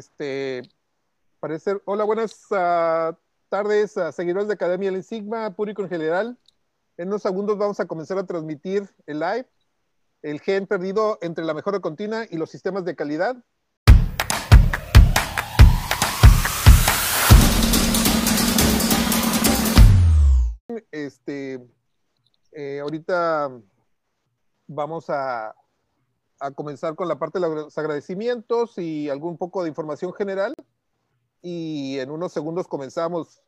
este, 0.00 0.62
parece 1.40 1.78
hola, 1.84 2.04
buenas 2.04 2.46
uh, 2.50 3.14
tardes 3.50 3.98
a 3.98 4.12
seguidores 4.12 4.48
de 4.48 4.54
Academia 4.54 4.88
El 4.88 5.04
Sigma, 5.04 5.54
público 5.54 5.82
en 5.82 5.90
general. 5.90 6.38
En 6.96 7.08
unos 7.08 7.20
segundos 7.20 7.58
vamos 7.58 7.80
a 7.80 7.86
comenzar 7.86 8.16
a 8.16 8.24
transmitir 8.24 8.88
el 9.06 9.20
live, 9.20 9.46
el 10.22 10.40
gen 10.40 10.66
perdido 10.66 11.18
entre 11.20 11.44
la 11.44 11.52
mejora 11.52 11.80
continua 11.80 12.24
y 12.30 12.38
los 12.38 12.50
sistemas 12.50 12.86
de 12.86 12.96
calidad. 12.96 13.36
Este, 20.90 21.60
eh, 22.52 22.80
ahorita 22.80 23.50
vamos 24.66 25.10
a, 25.10 25.54
a 26.40 26.50
comenzar 26.50 26.96
con 26.96 27.06
la 27.06 27.18
parte 27.18 27.38
de 27.38 27.48
los 27.48 27.76
agradecimientos 27.76 28.78
y 28.78 29.10
algún 29.10 29.36
poco 29.36 29.62
de 29.62 29.68
información 29.68 30.12
general. 30.14 30.54
Y 31.42 31.98
en 31.98 32.10
unos 32.10 32.32
segundos 32.32 32.66
comenzamos. 32.66 33.42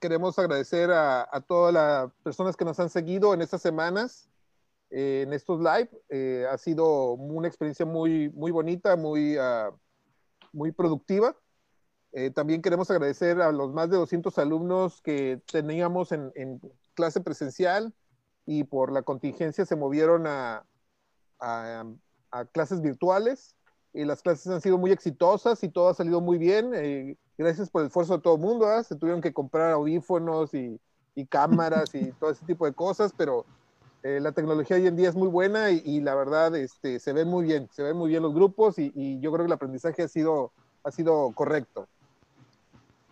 queremos 0.00 0.38
agradecer 0.38 0.90
a, 0.90 1.44
todas 1.46 1.72
las 1.72 2.12
personas 2.24 2.56
que 2.56 2.64
nos 2.64 2.80
han 2.80 2.90
seguido 2.90 3.34
en 3.34 3.42
estas 3.42 3.62
semanas, 3.62 4.28
eh, 4.90 5.22
en 5.26 5.32
estos 5.32 5.60
live. 5.60 5.90
Eh, 6.08 6.46
ha 6.50 6.58
sido 6.58 7.12
una 7.12 7.48
experiencia 7.48 7.86
muy, 7.86 8.30
muy 8.30 8.50
bonita, 8.50 8.96
muy, 8.96 9.36
ah, 9.38 9.70
muy 10.52 10.72
productiva. 10.72 11.36
Eh, 12.12 12.30
también 12.30 12.62
queremos 12.62 12.90
agradecer 12.90 13.40
a 13.40 13.52
los 13.52 13.72
más 13.72 13.90
de 13.90 13.96
200 13.96 14.36
alumnos 14.38 15.00
que 15.02 15.40
teníamos 15.50 16.12
en, 16.12 16.32
en 16.34 16.60
clase 16.94 17.20
presencial 17.20 17.94
y 18.44 18.64
por 18.64 18.92
la 18.92 19.02
contingencia 19.02 19.64
se 19.64 19.76
movieron 19.76 20.26
a, 20.26 20.66
a, 21.42 22.44
clases 22.52 22.80
virtuales 22.80 23.54
y 23.92 24.04
las 24.04 24.22
clases 24.22 24.46
han 24.46 24.60
sido 24.60 24.78
muy 24.78 24.90
exitosas 24.90 25.62
y 25.62 25.68
todo 25.68 25.90
ha 25.90 25.94
salido 25.94 26.20
muy 26.20 26.38
bien. 26.38 26.72
Eh, 26.74 27.16
gracias 27.36 27.68
por 27.68 27.82
el 27.82 27.88
esfuerzo 27.88 28.16
de 28.16 28.22
todo 28.22 28.36
el 28.36 28.40
mundo. 28.40 28.66
¿ah? 28.66 28.82
Se 28.82 28.96
tuvieron 28.96 29.20
que 29.20 29.34
comprar 29.34 29.72
audífonos 29.72 30.54
y, 30.54 30.80
y, 31.14 31.26
cámaras 31.26 31.94
y 31.94 32.12
todo 32.20 32.30
ese 32.30 32.46
tipo 32.46 32.64
de 32.64 32.72
cosas, 32.72 33.12
pero 33.16 33.44
eh, 34.02 34.18
la 34.20 34.32
tecnología 34.32 34.76
hoy 34.76 34.86
en 34.86 34.96
día 34.96 35.08
es 35.08 35.14
muy 35.14 35.28
buena 35.28 35.70
y, 35.70 36.00
la 36.00 36.14
verdad 36.14 36.56
este, 36.56 36.98
se 36.98 37.12
ven 37.12 37.28
muy 37.28 37.44
bien, 37.44 37.68
se 37.72 37.82
ven 37.82 37.96
muy 37.96 38.08
bien 38.08 38.22
los 38.22 38.34
grupos 38.34 38.78
y, 38.78 38.90
y, 38.94 39.20
yo 39.20 39.30
creo 39.30 39.44
que 39.44 39.48
el 39.48 39.52
aprendizaje 39.52 40.02
ha 40.02 40.08
sido, 40.08 40.52
ha 40.84 40.90
sido 40.90 41.32
correcto. 41.34 41.86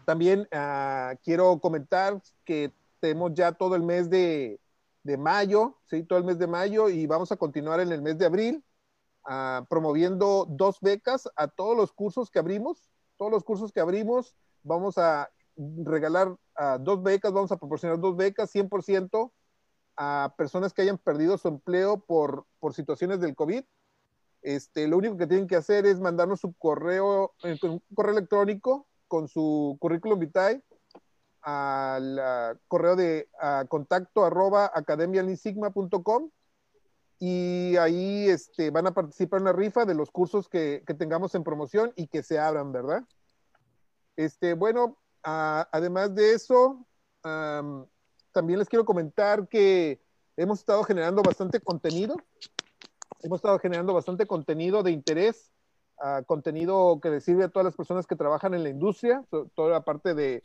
También 0.05 0.49
uh, 0.53 1.17
quiero 1.23 1.61
comentar 1.61 2.21
que 2.45 2.73
tenemos 2.99 3.33
ya 3.35 3.53
todo 3.53 3.77
el 3.77 3.83
mes 3.83 4.11
de, 4.11 4.59
de 5.03 5.17
mayo, 5.17 5.79
¿sí? 5.87 6.03
todo 6.05 6.19
el 6.19 6.25
mes 6.25 6.39
de 6.39 6.47
mayo 6.47 6.89
y 6.89 7.07
vamos 7.07 7.33
a 7.33 7.37
continuar 7.37 7.81
en 7.81 7.93
el 7.93 8.03
mes 8.03 8.19
de 8.19 8.27
abril 8.27 8.65
uh, 9.27 9.65
promoviendo 9.67 10.47
dos 10.49 10.79
becas 10.81 11.29
a 11.37 11.49
todos 11.49 11.77
los 11.77 11.93
cursos 11.93 12.31
que 12.31 12.39
abrimos. 12.39 12.91
Todos 13.17 13.31
los 13.31 13.45
cursos 13.45 13.73
que 13.73 13.81
abrimos 13.81 14.37
vamos 14.63 14.99
a 14.99 15.31
regalar 15.57 16.29
uh, 16.29 16.79
dos 16.81 17.03
becas, 17.03 17.33
vamos 17.33 17.53
a 17.53 17.57
proporcionar 17.57 17.99
dos 17.99 18.17
becas 18.17 18.55
100% 18.55 19.31
a 19.97 20.35
personas 20.37 20.73
que 20.73 20.83
hayan 20.83 20.99
perdido 20.99 21.37
su 21.37 21.49
empleo 21.49 22.01
por, 22.01 22.47
por 22.59 22.75
situaciones 22.75 23.21
del 23.21 23.35
COVID. 23.35 23.63
Este, 24.43 24.89
lo 24.89 24.97
único 24.97 25.19
que 25.19 25.27
tienen 25.27 25.47
que 25.47 25.57
hacer 25.57 25.85
es 25.85 26.01
mandarnos 26.01 26.41
su 26.41 26.55
correo, 26.55 27.35
eh, 27.43 27.59
correo 27.95 28.13
electrónico 28.13 28.87
con 29.09 29.29
su 29.29 29.77
currículum 29.79 30.19
vitae 30.19 30.63
al 31.43 32.59
correo 32.69 32.97
de 32.97 33.29
contacto 33.69 34.25
arroba 34.25 34.71
academialinsigma.com 34.75 36.31
y 37.19 37.77
ahí 37.77 38.29
este, 38.29 38.71
van 38.71 38.87
a 38.87 38.95
participar 38.95 39.41
en 39.41 39.45
la 39.45 39.53
rifa 39.53 39.85
de 39.85 39.95
los 39.95 40.11
cursos 40.11 40.49
que, 40.49 40.83
que 40.87 40.95
tengamos 40.95 41.35
en 41.35 41.45
promoción 41.45 41.93
y 41.95 42.07
que 42.07 42.23
se 42.23 42.39
abran, 42.39 42.73
¿verdad? 42.73 43.05
Este, 44.17 44.55
bueno, 44.55 44.99
además 45.23 46.15
de 46.15 46.33
eso, 46.33 46.87
también 47.23 48.59
les 48.59 48.69
quiero 48.69 48.85
comentar 48.85 49.49
que 49.49 50.01
hemos 50.37 50.61
estado 50.61 50.83
generando 50.85 51.23
bastante 51.23 51.61
contenido. 51.61 52.17
Hemos 53.23 53.39
estado 53.39 53.59
generando 53.59 53.93
bastante 53.93 54.27
contenido 54.27 54.83
de 54.83 54.93
interés 54.93 55.53
contenido 56.27 56.99
que 57.03 57.11
le 57.11 57.21
sirve 57.21 57.45
a 57.45 57.49
todas 57.49 57.65
las 57.65 57.77
personas 57.77 58.07
que 58.07 58.17
trabajan 58.17 58.55
en 58.55 58.63
la 58.63 58.71
industria, 58.71 59.25
toda 59.55 59.71
la 59.71 59.83
parte 59.83 60.15
de, 60.15 60.43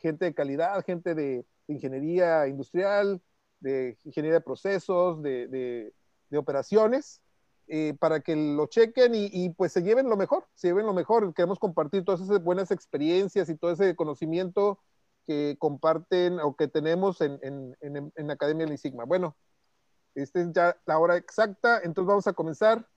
gente 0.00 0.24
de 0.24 0.34
calidad, 0.34 0.84
gente 0.84 1.14
de, 1.14 1.46
ingeniería 1.68 2.48
industrial, 2.48 3.20
de 3.60 3.98
ingeniería 4.04 4.38
de 4.38 4.44
procesos, 4.44 5.22
de, 5.22 5.92
operaciones, 6.34 7.20
eh, 7.68 7.94
para 7.98 8.20
que 8.20 8.34
lo 8.34 8.66
chequen 8.66 9.12
y, 9.14 9.50
pues 9.50 9.72
se 9.72 9.82
lleven 9.82 10.08
lo 10.08 10.16
mejor, 10.16 10.46
se 10.54 10.68
lleven 10.68 10.86
lo 10.86 10.94
mejor. 10.94 11.32
Queremos 11.34 11.58
compartir 11.58 12.04
todas 12.04 12.20
esas 12.22 12.42
buenas 12.42 12.70
experiencias 12.70 13.48
y 13.48 13.56
todo 13.56 13.70
ese 13.70 13.94
conocimiento 13.94 14.80
que 15.26 15.56
comparten 15.58 16.40
o 16.40 16.56
que 16.56 16.68
tenemos 16.68 17.20
en, 17.20 17.38
en, 17.42 17.76
en, 17.80 18.12
en 18.14 18.30
Academia 18.30 18.74
Sigma. 18.78 19.04
Bueno, 19.04 19.36
esta 20.14 20.40
es 20.40 20.52
ya 20.52 20.76
la 20.86 20.98
hora 20.98 21.16
exacta, 21.16 21.80
entonces 21.82 22.08
vamos 22.08 22.26
a 22.26 22.32
comenzar. 22.32 22.88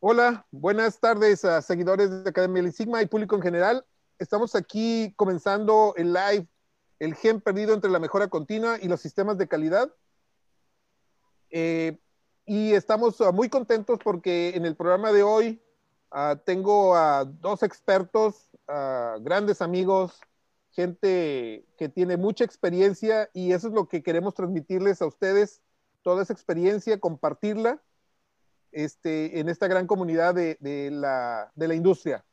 Hola, 0.00 0.46
buenas 0.52 1.00
tardes 1.00 1.44
a 1.44 1.60
seguidores 1.60 2.22
de 2.22 2.30
Academia 2.30 2.70
Sigma 2.70 3.02
y 3.02 3.06
público 3.06 3.34
en 3.34 3.42
general. 3.42 3.84
Estamos 4.20 4.54
aquí 4.54 5.12
comenzando 5.16 5.92
el 5.96 6.12
live, 6.12 6.46
el 7.00 7.16
gen 7.16 7.40
perdido 7.40 7.74
entre 7.74 7.90
la 7.90 7.98
mejora 7.98 8.28
continua 8.28 8.78
y 8.80 8.86
los 8.86 9.00
sistemas 9.00 9.38
de 9.38 9.48
calidad. 9.48 9.92
Eh, 11.50 11.98
y 12.46 12.74
estamos 12.74 13.20
ah, 13.20 13.32
muy 13.32 13.48
contentos 13.48 13.98
porque 14.04 14.50
en 14.54 14.66
el 14.66 14.76
programa 14.76 15.10
de 15.10 15.24
hoy 15.24 15.60
uh, 16.12 16.36
tengo 16.44 16.94
a 16.94 17.24
dos 17.24 17.64
expertos, 17.64 18.50
uh, 18.68 19.20
grandes 19.20 19.60
amigos, 19.60 20.20
gente 20.70 21.66
que 21.76 21.88
tiene 21.88 22.16
mucha 22.16 22.44
experiencia 22.44 23.30
y 23.34 23.50
eso 23.50 23.66
es 23.66 23.74
lo 23.74 23.88
que 23.88 24.04
queremos 24.04 24.34
transmitirles 24.34 25.02
a 25.02 25.06
ustedes, 25.06 25.60
toda 26.02 26.22
esa 26.22 26.32
experiencia, 26.32 27.00
compartirla 27.00 27.82
este, 28.72 29.40
en 29.40 29.48
esta 29.48 29.68
gran 29.68 29.86
comunidad 29.86 30.34
de, 30.34 30.56
la, 30.90 31.74
industria. 31.74 32.24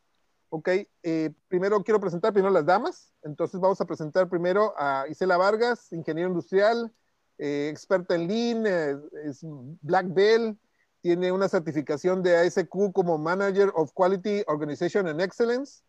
Ok, 0.49 0.69
eh, 1.03 1.33
primero 1.47 1.83
quiero 1.83 1.99
presentar 1.99 2.31
primero 2.31 2.53
las 2.53 2.65
damas, 2.65 3.13
entonces 3.23 3.59
vamos 3.59 3.81
a 3.81 3.85
presentar 3.85 4.29
primero 4.29 4.73
a 4.77 5.05
Isela 5.09 5.37
Vargas, 5.37 5.91
ingeniero 5.91 6.29
industrial, 6.29 6.93
eh, 7.37 7.67
experta 7.69 8.15
en 8.15 8.27
Lean, 8.27 8.65
eh, 8.65 8.95
es 9.25 9.39
Black 9.81 10.07
Belt, 10.13 10.57
tiene 11.01 11.31
una 11.31 11.49
certificación 11.49 12.23
de 12.23 12.35
ASQ 12.37 12.91
como 12.93 13.17
Manager 13.17 13.71
of 13.75 13.91
Quality 13.93 14.43
Organization 14.47 15.07
and 15.07 15.21
Excellence. 15.21 15.83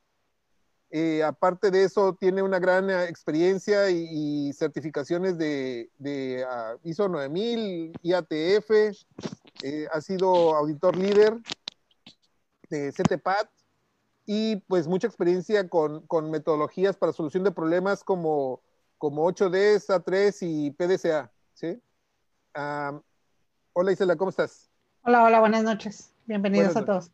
Aparte 1.24 1.70
de 1.70 1.84
eso, 1.84 2.14
tiene 2.14 2.42
una 2.42 2.58
gran 2.58 2.91
experiencia 2.91 3.91
y, 3.91 4.52
certificaciones 4.52 5.36
de, 5.36 5.91
de 5.98 6.44
uh, 6.44 6.78
ISO 6.88 7.08
9000, 7.08 7.92
IATF, 8.02 8.70
eh, 9.62 9.88
ha 9.92 10.00
sido 10.00 10.54
auditor 10.56 10.96
líder 10.96 11.38
de 12.69 12.92
CTPAT 12.92 13.48
y 14.26 14.56
pues 14.56 14.86
mucha 14.86 15.06
experiencia 15.06 15.69
con, 15.69 16.06
con 16.06 16.30
metodologías 16.30 16.96
para 16.96 17.12
solución 17.12 17.44
de 17.44 17.52
problemas 17.52 18.02
como, 18.02 18.60
como 18.98 19.25
8D, 19.30 19.76
A3 19.76 20.36
y 20.41 20.70
PDCA. 20.72 21.30
¿sí? 21.54 21.80
hola 23.72 23.92
Isela, 23.92 24.16
¿cómo 24.16 24.30
estás? 24.30 24.70
Hola, 25.02 25.25
hola, 25.25 25.41
buenas 25.41 25.62
noches. 25.62 26.12
Bienvenidos 26.26 26.76
a 26.76 26.84
todos. 26.84 27.10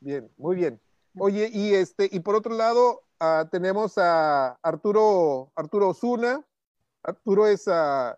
Bien, 0.00 0.30
muy 0.38 0.56
bien. 0.56 0.80
Oye, 1.18 1.50
y 1.52 1.74
este, 1.74 2.08
y 2.10 2.20
por 2.20 2.34
otro 2.34 2.54
lado, 2.54 3.02
uh, 3.20 3.48
tenemos 3.50 3.96
a 3.98 4.58
Arturo, 4.62 5.50
Arturo 5.54 5.90
Osuna. 5.90 6.44
Arturo 7.02 7.46
es 7.46 7.66
uh, 7.68 8.14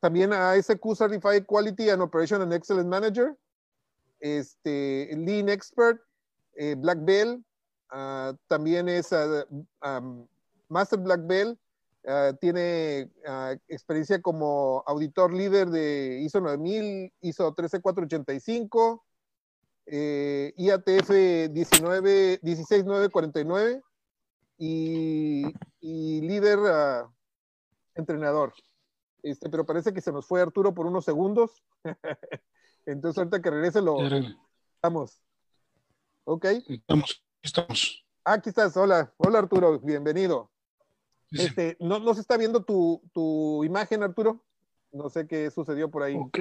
también 0.00 0.32
a 0.32 0.52
ASQ 0.52 0.96
Certified 0.96 1.44
Quality 1.46 1.90
and 1.90 2.02
Operation 2.02 2.42
and 2.42 2.52
Excellence 2.52 2.88
Manager, 2.88 3.36
este, 4.18 5.14
Lean 5.16 5.48
Expert, 5.48 6.00
eh, 6.56 6.74
Black 6.74 6.98
Belt, 7.04 7.40
uh, 7.92 8.34
también 8.48 8.88
es 8.88 9.12
uh, 9.12 9.44
um, 9.82 10.26
Master 10.68 10.98
Black 10.98 11.20
Belt, 11.26 11.58
uh, 12.04 12.34
tiene 12.40 13.10
experiencia 13.68 14.20
como 14.22 14.82
auditor 14.86 15.34
líder 15.34 15.68
de 15.68 16.20
ISO 16.22 16.40
9000, 16.40 17.12
ISO 17.20 17.52
13485, 17.52 19.04
eh, 19.92 20.54
IATF 20.56 21.10
19, 21.50 22.38
16949 22.42 23.82
y, 24.56 25.44
y 25.80 26.20
líder 26.20 26.58
entrenador. 27.94 28.52
Este, 29.22 29.50
pero 29.50 29.66
parece 29.66 29.92
que 29.92 30.00
se 30.00 30.12
nos 30.12 30.26
fue 30.26 30.40
Arturo 30.40 30.72
por 30.72 30.86
unos 30.86 31.04
segundos. 31.04 31.62
Entonces, 32.86 33.18
ahorita 33.18 33.42
que 33.42 33.50
regrese 33.50 33.82
lo 33.82 33.98
estamos. 34.76 35.20
¿Ok? 36.24 36.44
Estamos, 36.68 37.24
estamos. 37.42 38.06
Ah, 38.24 38.34
aquí 38.34 38.50
estás, 38.50 38.76
hola, 38.76 39.12
hola 39.16 39.40
Arturo, 39.40 39.80
bienvenido. 39.80 40.50
Este, 41.32 41.76
¿no, 41.80 41.98
¿no, 41.98 42.14
se 42.14 42.20
está 42.20 42.36
viendo 42.36 42.64
tu, 42.64 43.02
tu, 43.12 43.64
imagen, 43.64 44.02
Arturo? 44.02 44.44
No 44.92 45.08
sé 45.10 45.26
qué 45.26 45.50
sucedió 45.50 45.90
por 45.90 46.02
ahí. 46.02 46.16
Ok. 46.16 46.38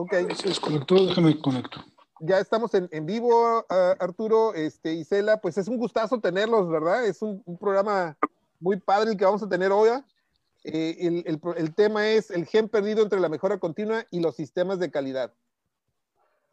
Ok. 0.00 0.14
Se 0.34 0.48
desconectó, 0.48 0.94
déjame 0.94 1.38
conecto. 1.38 1.84
ya 2.20 2.38
estamos 2.38 2.72
en, 2.72 2.88
en 2.90 3.04
vivo, 3.04 3.66
Arturo, 3.68 4.54
este, 4.54 4.94
Isela, 4.94 5.42
pues 5.42 5.58
es 5.58 5.68
un 5.68 5.76
gustazo 5.76 6.20
tenerlos, 6.20 6.70
¿verdad? 6.70 7.04
Es 7.04 7.20
un, 7.20 7.42
programa 7.60 8.16
muy 8.60 8.80
padre 8.80 9.10
el 9.10 9.18
que 9.18 9.26
vamos 9.26 9.42
a 9.42 9.48
tener 9.48 9.72
hoy. 9.72 9.90
Eh, 10.64 10.96
el, 11.00 11.22
el, 11.26 11.40
el, 11.54 11.74
tema 11.74 12.08
es 12.08 12.30
el 12.30 12.46
gen 12.46 12.70
perdido 12.70 13.02
entre 13.02 13.20
la 13.20 13.28
mejora 13.28 13.58
continua 13.58 14.06
y 14.10 14.20
los 14.20 14.36
sistemas 14.36 14.78
de 14.78 14.90
calidad. 14.90 15.34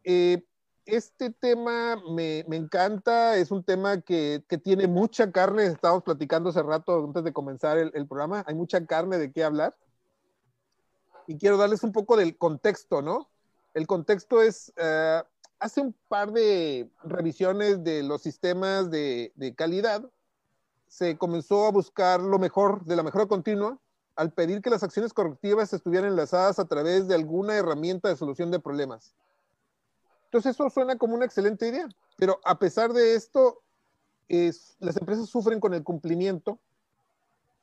Eh, 0.04 0.44
este 0.84 1.30
tema 1.30 1.96
me, 2.10 2.44
me, 2.48 2.56
encanta, 2.56 3.38
es 3.38 3.50
un 3.50 3.64
tema 3.64 4.02
que, 4.02 4.44
que, 4.46 4.58
tiene 4.58 4.86
mucha 4.86 5.32
carne, 5.32 5.64
estábamos 5.64 6.04
platicando 6.04 6.50
hace 6.50 6.62
rato 6.62 7.02
antes 7.02 7.24
de 7.24 7.32
comenzar 7.32 7.78
el, 7.78 7.92
el, 7.94 8.06
programa, 8.06 8.44
hay 8.46 8.54
mucha 8.54 8.84
carne 8.84 9.16
de 9.16 9.32
qué 9.32 9.42
hablar. 9.42 9.74
Y 11.26 11.38
quiero 11.38 11.56
darles 11.56 11.82
un 11.82 11.92
poco 11.92 12.14
del 12.18 12.36
contexto, 12.36 13.00
¿no? 13.00 13.30
El 13.78 13.86
contexto 13.86 14.42
es, 14.42 14.72
uh, 14.76 15.24
hace 15.60 15.80
un 15.80 15.94
par 16.08 16.32
de 16.32 16.90
revisiones 17.04 17.84
de 17.84 18.02
los 18.02 18.22
sistemas 18.22 18.90
de, 18.90 19.54
calidad, 19.56 20.04
se 20.88 21.16
comenzó 21.16 21.64
a 21.64 21.70
buscar 21.70 22.20
lo 22.20 22.40
mejor 22.40 22.84
de 22.86 22.96
la 22.96 23.04
mejora 23.04 23.26
continua 23.26 23.78
al 24.16 24.32
pedir 24.32 24.62
que 24.62 24.70
las 24.70 24.82
acciones 24.82 25.12
correctivas 25.12 25.72
estuvieran 25.72 26.10
enlazadas 26.10 26.58
a 26.58 26.64
través 26.64 27.06
de 27.06 27.14
alguna 27.14 27.54
herramienta 27.54 28.08
de 28.08 28.16
solución 28.16 28.50
de 28.50 28.58
problemas. 28.58 29.14
Entonces 30.24 30.56
eso 30.56 30.68
suena 30.70 30.98
como 30.98 31.14
una 31.14 31.26
excelente 31.26 31.68
idea, 31.68 31.88
pero 32.16 32.40
a 32.42 32.58
pesar 32.58 32.92
de 32.92 33.14
esto, 33.14 33.62
es, 34.26 34.74
las 34.80 34.96
empresas 34.96 35.28
sufren 35.28 35.60
con 35.60 35.72
el 35.72 35.84
cumplimiento, 35.84 36.58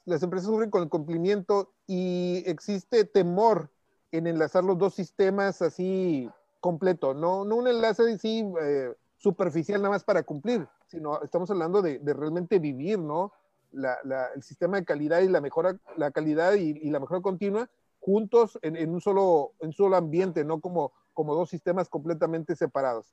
las 0.06 0.24
empresas 0.24 0.48
sufren 0.48 0.70
con 0.70 0.82
el 0.82 0.88
cumplimiento 0.88 1.74
y 1.88 2.42
existe 2.46 3.04
temor 3.04 3.70
en 4.16 4.28
enlazar 4.28 4.64
los 4.64 4.78
dos 4.78 4.94
sistemas 4.94 5.62
así 5.62 6.30
completo, 6.60 7.14
no, 7.14 7.46
no 7.46 7.56
un 7.58 7.68
enlace 7.68 8.14
así 8.14 8.46
eh, 8.62 8.94
superficial 9.18 9.82
nada 9.82 9.94
más 9.94 10.04
para 10.04 10.24
cumplir, 10.24 10.68
sino 10.88 11.22
estamos 11.22 11.50
hablando 11.52 11.82
de, 11.82 12.00
de 12.00 12.14
realmente 12.14 12.60
vivir, 12.60 13.00
¿no? 13.00 13.32
La, 13.72 13.98
la, 14.04 14.28
el 14.36 14.42
sistema 14.42 14.78
de 14.78 14.86
calidad 14.86 15.22
y 15.22 15.28
la 15.28 15.42
mejora, 15.42 15.78
la 15.98 16.12
calidad 16.12 16.54
y, 16.54 16.80
y 16.82 16.90
la 16.90 17.00
mejora 17.00 17.22
continua 17.22 17.70
juntos 18.00 18.58
en, 18.62 18.76
en, 18.76 18.92
un 18.92 19.02
solo, 19.02 19.54
en 19.60 19.74
solo 19.74 19.96
ambiente, 19.96 20.46
no 20.46 20.62
como 20.62 20.94
como 21.16 21.34
dos 21.34 21.50
sistemas 21.50 21.90
completamente 21.90 22.56
separados. 22.56 23.08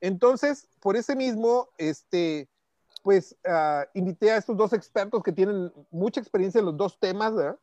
Entonces, 0.00 0.68
por 0.80 0.96
ese 0.96 1.16
mismo, 1.16 1.68
este, 1.78 2.48
pues 3.02 3.34
uh, 3.44 3.82
invité 3.94 4.30
a 4.30 4.36
estos 4.36 4.56
dos 4.56 4.72
expertos 4.72 5.22
que 5.24 5.32
tienen 5.32 5.72
mucha 5.90 6.20
experiencia 6.20 6.60
en 6.60 6.66
los 6.66 6.76
dos 6.76 7.00
temas, 7.00 7.34
¿verdad? 7.34 7.58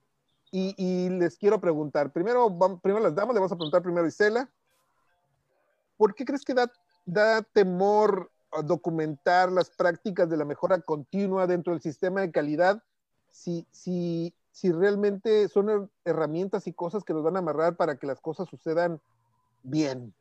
Y, 0.58 0.74
y, 0.78 1.10
les 1.10 1.38
quiero 1.38 1.60
preguntar, 1.60 2.14
primero, 2.14 2.50
vamos, 2.50 2.80
primero 2.80 3.04
las 3.04 3.14
damas, 3.14 3.34
le 3.34 3.40
vamos 3.42 3.52
a 3.52 3.58
preguntar 3.58 3.82
primero 3.82 4.06
a 4.06 4.08
Isela, 4.08 4.50
¿por 5.98 6.16
qué 6.16 6.24
crees 6.24 6.46
que 6.46 6.54
da, 6.54 6.72
da 7.06 7.42
temor 7.42 8.32
documentar 8.64 9.52
las 9.52 9.70
prácticas 9.70 10.30
de 10.30 10.38
la 10.38 10.46
mejora 10.46 10.80
continua 10.80 11.46
dentro 11.46 11.74
del 11.74 11.82
sistema 11.82 12.22
de 12.22 12.32
calidad 12.32 12.82
si, 13.30 13.68
si 13.72 14.34
si 14.56 14.72
realmente 14.72 15.50
son 15.50 15.92
herramientas 16.06 16.66
y 16.66 16.72
cosas 16.72 17.04
que 17.04 17.12
nos 17.14 17.24
van 17.24 17.36
a 17.36 17.40
amarrar 17.40 17.76
para 17.76 17.98
que 17.98 18.08
las 18.08 18.22
cosas 18.22 18.48
sucedan 18.48 19.02
bien. 19.64 20.14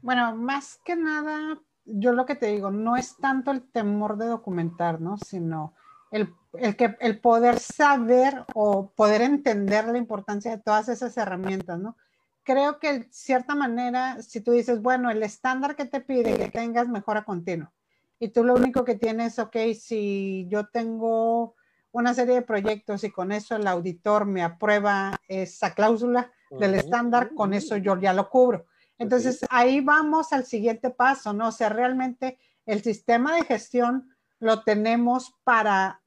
Bueno, 0.00 0.36
más 0.36 0.78
que 0.84 0.94
nada, 0.94 1.60
yo 1.84 2.12
lo 2.12 2.24
que 2.24 2.36
te 2.36 2.46
digo, 2.46 2.70
no 2.70 2.96
es 2.96 3.16
tanto 3.16 3.50
el 3.50 3.68
temor 3.68 4.16
de 4.16 4.26
documentar, 4.26 5.00
¿no? 5.00 5.18
Sino 5.18 5.74
el, 6.12 6.32
el, 6.54 6.76
que, 6.76 6.96
el 7.00 7.20
poder 7.20 7.58
saber 7.58 8.44
o 8.54 8.90
poder 8.90 9.22
entender 9.22 9.86
la 9.86 9.98
importancia 9.98 10.50
de 10.50 10.62
todas 10.62 10.88
esas 10.88 11.16
herramientas, 11.16 11.78
¿no? 11.78 11.96
Creo 12.44 12.78
que 12.78 13.00
de 13.00 13.08
cierta 13.10 13.54
manera, 13.54 14.20
si 14.20 14.40
tú 14.40 14.52
dices, 14.52 14.82
bueno, 14.82 15.10
el 15.10 15.22
estándar 15.22 15.76
que 15.76 15.84
te 15.84 16.00
pide 16.00 16.36
que 16.36 16.50
tengas 16.50 16.88
mejora 16.88 17.24
continua, 17.24 17.72
y 18.18 18.28
tú 18.28 18.44
lo 18.44 18.54
único 18.54 18.84
que 18.84 18.94
tienes, 18.94 19.38
ok, 19.38 19.56
si 19.78 20.46
yo 20.48 20.66
tengo 20.68 21.54
una 21.90 22.14
serie 22.14 22.36
de 22.36 22.42
proyectos 22.42 23.04
y 23.04 23.10
con 23.10 23.32
eso 23.32 23.56
el 23.56 23.66
auditor 23.66 24.26
me 24.26 24.42
aprueba 24.42 25.20
esa 25.28 25.74
cláusula 25.74 26.32
del 26.50 26.74
estándar, 26.74 27.34
con 27.34 27.52
eso 27.54 27.76
yo 27.76 27.98
ya 27.98 28.12
lo 28.12 28.28
cubro. 28.28 28.66
Entonces 28.98 29.40
ahí 29.50 29.80
vamos 29.80 30.32
al 30.32 30.44
siguiente 30.44 30.90
paso, 30.90 31.32
¿no? 31.32 31.48
O 31.48 31.52
sea, 31.52 31.68
realmente 31.68 32.38
el 32.66 32.82
sistema 32.82 33.34
de 33.34 33.44
gestión 33.44 34.11
lo 34.42 34.64
tenemos 34.64 35.36
para 35.44 36.02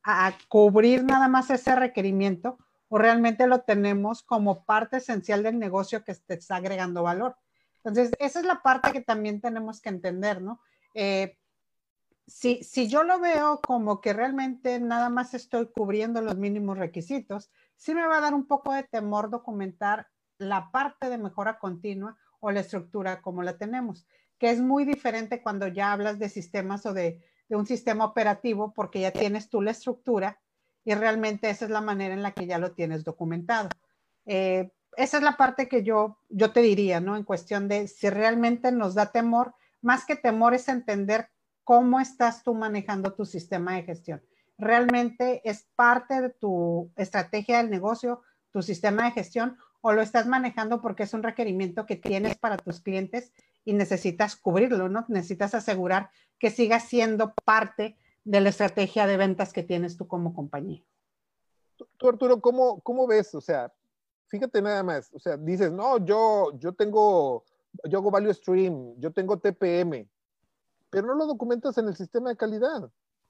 cubrir 0.49 1.05
nada 1.05 1.29
más 1.29 1.49
ese 1.49 1.73
requerimiento 1.73 2.57
o 2.89 2.97
realmente 2.97 3.47
lo 3.47 3.61
tenemos 3.61 4.23
como 4.23 4.65
parte 4.65 4.97
esencial 4.97 5.41
del 5.41 5.57
negocio 5.57 6.03
que 6.03 6.13
te 6.15 6.33
está 6.33 6.57
agregando 6.57 7.01
valor. 7.01 7.37
Entonces, 7.77 8.11
esa 8.19 8.41
es 8.41 8.45
la 8.45 8.61
parte 8.61 8.91
que 8.91 8.99
también 8.99 9.39
tenemos 9.39 9.79
que 9.79 9.87
entender, 9.87 10.41
¿no? 10.41 10.59
Eh, 10.93 11.37
si, 12.27 12.61
si 12.61 12.89
yo 12.89 13.03
lo 13.03 13.21
veo 13.21 13.61
como 13.65 14.01
que 14.01 14.11
realmente 14.11 14.81
nada 14.81 15.07
más 15.07 15.33
estoy 15.33 15.67
cubriendo 15.67 16.21
los 16.21 16.35
mínimos 16.35 16.77
requisitos, 16.77 17.49
sí 17.77 17.95
me 17.95 18.05
va 18.05 18.17
a 18.17 18.21
dar 18.21 18.33
un 18.33 18.47
poco 18.47 18.73
de 18.73 18.83
temor 18.83 19.29
documentar 19.29 20.09
la 20.39 20.71
parte 20.71 21.09
de 21.09 21.17
mejora 21.17 21.57
continua 21.57 22.17
o 22.41 22.51
la 22.51 22.59
estructura 22.59 23.21
como 23.21 23.43
la 23.43 23.57
tenemos, 23.57 24.05
que 24.37 24.49
es 24.49 24.59
muy 24.59 24.83
diferente 24.83 25.41
cuando 25.41 25.67
ya 25.67 25.93
hablas 25.93 26.19
de 26.19 26.27
sistemas 26.27 26.85
o 26.85 26.93
de, 26.93 27.23
de 27.47 27.55
un 27.55 27.65
sistema 27.65 28.05
operativo 28.05 28.73
porque 28.73 29.01
ya 29.01 29.11
tienes 29.11 29.49
tú 29.49 29.61
la 29.61 29.71
estructura 29.71 30.39
y 30.83 30.93
realmente 30.93 31.49
esa 31.49 31.65
es 31.65 31.71
la 31.71 31.81
manera 31.81 32.13
en 32.13 32.23
la 32.23 32.31
que 32.31 32.45
ya 32.45 32.57
lo 32.57 32.71
tienes 32.71 33.03
documentado. 33.03 33.69
Eh, 34.25 34.71
esa 34.97 35.17
es 35.17 35.23
la 35.23 35.35
parte 35.35 35.67
que 35.67 35.83
yo, 35.83 36.19
yo 36.29 36.51
te 36.51 36.61
diría, 36.61 36.99
¿no? 36.99 37.17
En 37.17 37.23
cuestión 37.23 37.67
de 37.67 37.87
si 37.87 38.09
realmente 38.09 38.71
nos 38.71 38.95
da 38.95 39.11
temor, 39.11 39.53
más 39.81 40.05
que 40.05 40.15
temor 40.15 40.53
es 40.53 40.67
entender 40.67 41.29
cómo 41.63 41.99
estás 41.99 42.43
tú 42.43 42.53
manejando 42.53 43.13
tu 43.13 43.25
sistema 43.25 43.75
de 43.75 43.83
gestión. 43.83 44.21
¿Realmente 44.57 45.41
es 45.43 45.67
parte 45.75 46.21
de 46.21 46.29
tu 46.29 46.91
estrategia 46.95 47.57
del 47.57 47.69
negocio, 47.69 48.21
tu 48.51 48.61
sistema 48.61 49.05
de 49.05 49.11
gestión, 49.11 49.57
o 49.81 49.91
lo 49.91 50.01
estás 50.01 50.27
manejando 50.27 50.81
porque 50.81 51.03
es 51.03 51.13
un 51.13 51.23
requerimiento 51.23 51.85
que 51.85 51.95
tienes 51.95 52.37
para 52.37 52.57
tus 52.57 52.79
clientes 52.79 53.33
y 53.65 53.73
necesitas 53.73 54.35
cubrirlo, 54.35 54.87
¿no? 54.87 55.05
Necesitas 55.09 55.55
asegurar 55.55 56.11
que 56.39 56.51
siga 56.51 56.79
siendo 56.79 57.33
parte 57.43 57.97
de 58.23 58.39
la 58.39 58.49
estrategia 58.49 59.07
de 59.07 59.17
ventas 59.17 59.51
que 59.51 59.63
tienes 59.63 59.97
tú 59.97 60.07
como 60.07 60.33
compañía. 60.33 60.83
Tú, 61.97 62.07
Arturo, 62.07 62.39
¿cómo, 62.39 62.79
cómo 62.81 63.05
ves? 63.07 63.35
O 63.35 63.41
sea, 63.41 63.73
fíjate 64.27 64.61
nada 64.61 64.83
más, 64.83 65.11
o 65.13 65.19
sea, 65.19 65.37
dices, 65.37 65.71
no, 65.71 66.03
yo, 66.05 66.57
yo 66.57 66.73
tengo, 66.73 67.43
yo 67.89 67.99
hago 67.99 68.11
value 68.11 68.33
stream, 68.33 68.95
yo 68.99 69.11
tengo 69.11 69.39
TPM, 69.39 70.07
pero 70.89 71.07
no 71.07 71.15
lo 71.15 71.25
documentas 71.25 71.77
en 71.77 71.87
el 71.87 71.95
sistema 71.95 72.29
de 72.29 72.37
calidad. 72.37 72.89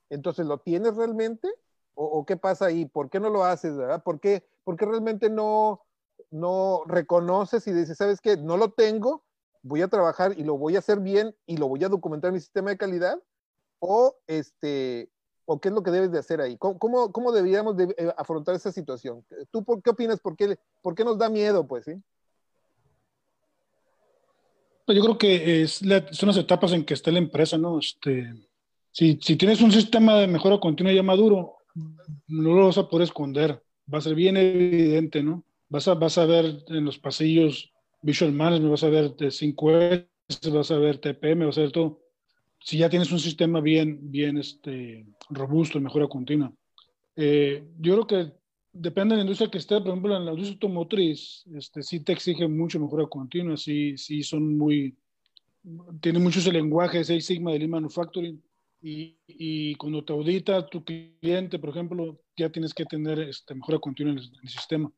Entonces, 0.10 0.46
¿lo 0.46 0.60
tienes 0.60 0.96
realmente? 0.96 1.50
¿O, 1.96 2.26
qué 2.26 2.36
pasa 2.38 2.66
ahí? 2.66 2.86
¿Por 2.86 3.10
qué 3.10 3.20
no 3.20 3.30
lo 3.30 3.44
haces? 3.44 3.76
¿verdad? 3.76 4.04
¿Por 4.04 4.20
qué, 4.20 4.46
por 4.64 4.76
qué 4.76 4.86
realmente 4.86 5.30
no, 5.30 5.82
no 6.30 6.84
reconoces 6.86 7.66
y 7.68 7.74
dices, 7.74 7.98
¿sabes 7.98 8.20
qué? 8.22 8.38
No 8.38 8.58
lo 8.58 8.72
tengo, 8.74 9.24
voy 9.66 9.82
a 9.82 9.88
trabajar 9.88 10.38
y 10.38 10.44
lo 10.44 10.58
voy 10.58 10.76
a 10.76 10.80
hacer 10.80 11.00
bien 11.00 11.36
y 11.48 11.58
lo 11.58 11.68
voy 11.68 11.84
a 11.84 11.90
documentar 11.90 12.30
en 12.30 12.36
mi 12.36 12.40
sistema 12.40 12.70
de 12.70 12.78
calidad? 12.78 13.18
¿O, 13.80 14.16
este, 14.28 15.10
o 15.46 15.60
qué 15.60 15.70
es 15.70 15.74
lo 15.74 15.82
que 15.82 15.90
debes 15.90 16.12
de 16.12 16.20
hacer 16.20 16.40
ahí? 16.40 16.56
¿Cómo, 16.58 16.78
cómo, 16.78 17.12
cómo 17.12 17.32
deberíamos 17.32 17.76
de, 17.76 17.94
eh, 17.98 18.14
afrontar 18.16 18.56
esa 18.56 18.72
situación? 18.72 19.26
¿Tú 19.52 19.64
por 19.64 19.82
qué 19.82 19.90
opinas? 19.90 20.20
¿Por 20.20 20.36
qué, 20.38 20.58
¿Por 20.82 20.94
qué 20.94 21.04
nos 21.04 21.18
da 21.18 21.30
miedo, 21.30 21.66
pues, 21.68 21.86
sí? 21.86 21.94
Yo 24.88 25.02
creo 25.02 25.18
que 25.18 25.64
es 25.64 25.82
la, 25.82 26.14
son 26.14 26.28
las 26.28 26.38
etapas 26.38 26.72
en 26.72 26.86
que 26.86 26.94
está 26.94 27.10
la 27.10 27.18
empresa, 27.18 27.58
¿no? 27.58 27.80
Este, 27.80 28.32
si, 28.92 29.18
si 29.20 29.36
tienes 29.36 29.62
un 29.62 29.72
sistema 29.72 30.20
de 30.20 30.28
mejora 30.28 30.60
continua 30.60 30.94
ya 30.94 31.02
maduro, 31.02 31.58
no 32.28 32.54
lo 32.54 32.68
vas 32.68 32.78
a 32.78 32.88
poder 32.88 33.06
esconder, 33.06 33.64
va 33.92 33.98
a 33.98 34.02
ser 34.02 34.14
bien 34.14 34.38
evidente, 34.38 35.24
¿no? 35.24 35.44
Vas 35.70 35.88
a, 35.88 35.96
vas 35.96 36.20
a 36.20 36.26
ver 36.28 36.64
en 36.68 36.86
los 36.86 37.00
pasillos 37.00 37.74
Visual 38.06 38.32
Management, 38.32 38.70
vas 38.70 38.84
a 38.84 38.90
ver 38.90 39.16
5S, 39.16 40.08
vas 40.54 40.70
a 40.70 40.78
ver 40.78 41.00
TPM, 41.00 41.46
vas 41.46 41.58
a 41.58 41.62
ver 41.62 41.72
todo. 41.72 42.02
Si 42.60 42.78
ya 42.78 42.88
tienes 42.88 43.12
un 43.12 43.20
sistema 43.20 43.62
bien, 43.62 44.12
bien 44.12 44.38
este, 44.38 45.08
robusto, 45.30 45.80
mejora 45.80 46.08
continua. 46.08 46.54
Eh, 47.16 47.64
yo 47.80 47.94
creo 47.94 48.08
que 48.08 48.32
depende 48.72 49.16
de 49.16 49.18
la 49.18 49.24
industria 49.24 49.50
que 49.50 49.58
esté, 49.58 49.80
por 49.80 49.90
ejemplo, 49.90 50.16
en 50.16 50.26
la 50.26 50.32
industria 50.32 50.54
automotriz, 50.54 51.46
este, 51.56 51.82
sí 51.82 52.02
te 52.02 52.12
exige 52.12 52.48
mucho 52.48 52.80
mejora 52.80 53.08
continua, 53.08 53.58
sí, 53.58 53.98
sí 53.98 54.22
son 54.22 54.56
muy, 54.56 54.96
tiene 56.00 56.20
mucho 56.20 56.40
ese 56.40 56.52
lenguaje, 56.52 57.00
ese 57.00 57.20
Sigma 57.22 57.54
de 57.54 57.60
Lean 57.60 57.72
Manufacturing, 57.72 58.40
y, 58.82 59.18
y, 59.28 59.74
cuando 59.76 60.06
te 60.06 60.14
audita 60.14 60.68
tu 60.68 60.84
cliente, 60.84 61.58
por 61.58 61.70
ejemplo, 61.70 62.22
ya 62.38 62.52
tienes 62.52 62.72
que 62.72 62.86
tener 62.86 63.18
este, 63.20 63.56
mejora 63.56 63.80
continua 63.80 64.14
en 64.14 64.20
el, 64.20 64.26
en 64.26 64.40
el, 64.44 64.50
sistema. 64.50 64.92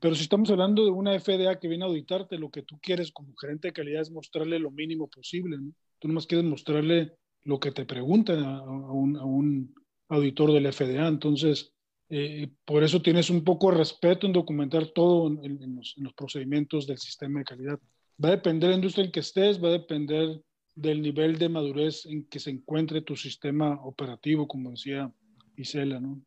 Pero 0.00 0.14
si 0.14 0.22
estamos 0.22 0.50
hablando 0.50 0.84
de 0.84 0.90
una 0.90 1.18
FDA 1.18 1.58
que 1.58 1.68
viene 1.68 1.84
a 1.84 1.88
auditarte, 1.88 2.38
lo 2.38 2.50
que 2.50 2.62
tú 2.62 2.78
quieres 2.80 3.10
como 3.12 3.34
gerente 3.36 3.68
de 3.68 3.72
calidad 3.72 4.02
es 4.02 4.10
mostrarle 4.10 4.58
lo 4.58 4.70
mínimo 4.70 5.08
posible, 5.08 5.58
¿no? 5.58 5.72
Tú 5.98 6.08
nomás 6.08 6.26
quieres 6.26 6.46
mostrarle 6.46 7.16
lo 7.42 7.58
que 7.58 7.72
te 7.72 7.84
preguntan 7.84 8.44
a, 8.44 8.58
a, 8.58 8.92
un, 8.92 9.16
a 9.16 9.24
un 9.24 9.74
auditor 10.08 10.52
del 10.52 10.72
FDA, 10.72 11.08
entonces 11.08 11.72
eh, 12.10 12.48
por 12.64 12.82
eso 12.84 13.02
tienes 13.02 13.28
un 13.28 13.44
poco 13.44 13.70
de 13.70 13.78
respeto 13.78 14.26
en 14.26 14.32
documentar 14.32 14.86
todo 14.88 15.28
en, 15.28 15.62
en, 15.62 15.76
los, 15.76 15.94
en, 15.98 16.04
los, 16.04 16.14
procedimientos 16.14 16.86
del 16.86 16.98
sistema 16.98 17.40
de 17.40 17.44
calidad. 17.44 17.78
Va 18.22 18.28
a 18.28 18.32
depender 18.32 18.68
de 18.68 18.74
la 18.74 18.76
industria 18.76 19.04
en 19.04 19.12
que 19.12 19.20
estés, 19.20 19.62
va 19.62 19.68
a 19.68 19.72
depender 19.72 20.40
del 20.74 21.02
nivel 21.02 21.38
de 21.38 21.48
madurez 21.48 22.06
en 22.06 22.24
que 22.24 22.38
se 22.38 22.50
encuentre 22.50 23.02
tu 23.02 23.16
sistema 23.16 23.80
operativo, 23.84 24.46
como 24.48 24.70
decía 24.70 25.12
Isela, 25.56 26.00
¿no? 26.00 26.22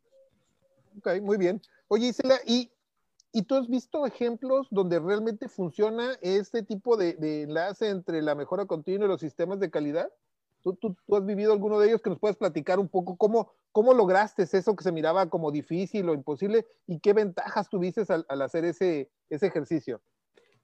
Ok, 0.98 1.22
muy 1.22 1.38
bien. 1.38 1.62
Oye, 1.88 2.10
Isela, 2.10 2.36
¿y, 2.46 2.70
¿y 3.32 3.44
tú 3.44 3.56
has 3.56 3.68
visto 3.68 4.06
ejemplos 4.06 4.68
donde 4.72 5.00
realmente 5.00 5.48
funciona 5.48 6.18
este 6.22 6.64
tipo 6.64 6.98
de, 6.98 7.14
de 7.14 7.44
enlace 7.44 7.90
entre 7.90 8.22
la 8.22 8.36
mejora 8.36 8.66
continua 8.66 9.06
y 9.06 9.10
los 9.10 9.22
sistemas 9.22 9.60
de 9.60 9.72
calidad? 9.72 10.12
¿Tú, 10.62 10.76
tú, 10.76 10.96
tú 11.08 11.16
has 11.16 11.26
vivido 11.26 11.54
alguno 11.54 11.80
de 11.80 11.88
ellos 11.88 12.02
que 12.02 12.10
nos 12.10 12.20
puedes 12.20 12.38
platicar 12.38 12.80
un 12.80 12.88
poco 12.88 13.18
cómo, 13.18 13.52
cómo 13.72 13.94
lograste 13.94 14.44
eso 14.44 14.76
que 14.76 14.84
se 14.84 14.92
miraba 14.92 15.30
como 15.30 15.52
difícil 15.52 16.08
o 16.10 16.14
imposible 16.14 16.68
y 16.86 17.00
qué 17.00 17.14
ventajas 17.14 17.70
tuviste 17.70 18.04
al, 18.10 18.26
al 18.30 18.42
hacer 18.42 18.66
ese, 18.66 19.10
ese 19.30 19.48
ejercicio? 19.48 20.02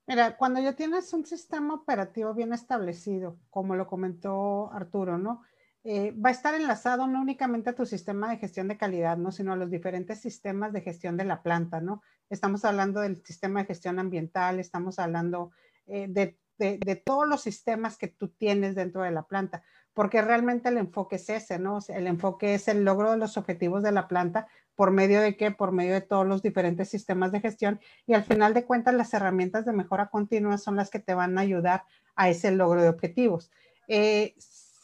Mira, 0.05 0.37
cuando 0.37 0.61
ya 0.61 0.73
tienes 0.73 1.11
un 1.13 1.25
sistema 1.25 1.73
operativo 1.73 2.33
bien 2.33 2.53
establecido, 2.53 3.37
como 3.49 3.75
lo 3.75 3.87
comentó 3.87 4.71
Arturo, 4.71 5.17
¿no? 5.17 5.41
Eh, 5.89 6.11
va 6.11 6.31
a 6.31 6.33
estar 6.33 6.53
enlazado 6.53 7.07
no 7.07 7.21
únicamente 7.21 7.69
a 7.69 7.73
tu 7.73 7.85
sistema 7.85 8.29
de 8.29 8.35
gestión 8.35 8.67
de 8.67 8.75
calidad, 8.75 9.15
¿no? 9.15 9.31
Sino 9.31 9.53
a 9.53 9.55
los 9.55 9.71
diferentes 9.71 10.19
sistemas 10.19 10.73
de 10.73 10.81
gestión 10.81 11.15
de 11.15 11.23
la 11.23 11.41
planta, 11.41 11.79
¿no? 11.79 12.01
Estamos 12.29 12.65
hablando 12.65 12.99
del 12.99 13.23
sistema 13.23 13.61
de 13.61 13.67
gestión 13.67 13.97
ambiental, 13.97 14.59
estamos 14.59 14.99
hablando 14.99 15.51
eh, 15.85 16.07
de, 16.09 16.37
de, 16.57 16.95
todos 16.97 17.25
los 17.25 17.39
sistemas 17.39 17.97
que 17.97 18.09
tú 18.09 18.27
tienes 18.27 18.75
dentro 18.75 19.01
de 19.03 19.11
la 19.11 19.23
planta, 19.23 19.63
porque 19.93 20.21
realmente 20.21 20.67
el 20.67 20.77
enfoque 20.77 21.15
es 21.15 21.29
ese, 21.29 21.57
¿no? 21.57 21.79
El 21.87 22.07
enfoque 22.07 22.55
es 22.55 22.67
el 22.67 22.83
logro 22.83 23.11
de 23.11 23.17
los 23.17 23.37
objetivos 23.37 23.81
de 23.81 23.93
la 23.93 24.09
planta, 24.09 24.47
¿Por 24.75 24.91
medio 24.91 25.21
de 25.21 25.37
qué? 25.37 25.51
Por 25.51 25.71
medio 25.71 25.93
de 25.93 26.01
todos 26.01 26.27
los 26.27 26.43
diferentes 26.43 26.89
sistemas 26.89 27.31
de 27.31 27.39
gestión 27.39 27.79
y 28.05 28.13
al 28.13 28.23
final 28.23 28.53
de 28.53 28.63
cuentas 28.65 28.93
las 28.93 29.11
herramientas 29.13 29.65
de 29.65 29.71
mejora 29.71 30.09
continua 30.09 30.59
son 30.59 30.75
las 30.75 30.91
que 30.91 30.99
te 30.99 31.15
van 31.15 31.37
a 31.37 31.41
ayudar 31.41 31.85
a 32.15 32.29
ese 32.29 32.51
logro 32.51 32.83
de 32.83 32.89
objetivos. 32.89 33.49
Eh, 33.87 34.35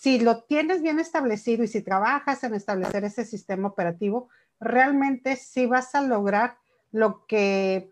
si 0.03 0.19
lo 0.19 0.43
tienes 0.43 0.81
bien 0.81 0.99
establecido 0.99 1.63
y 1.63 1.69
si 1.69 1.81
trabajas 1.81 2.43
en 2.43 2.53
establecer 2.53 3.05
ese 3.05 3.23
sistema 3.23 3.69
operativo, 3.69 4.27
realmente 4.59 5.37
sí 5.37 5.65
vas 5.65 5.95
a 5.95 6.01
lograr 6.01 6.57
lo 6.91 7.25
que 7.25 7.89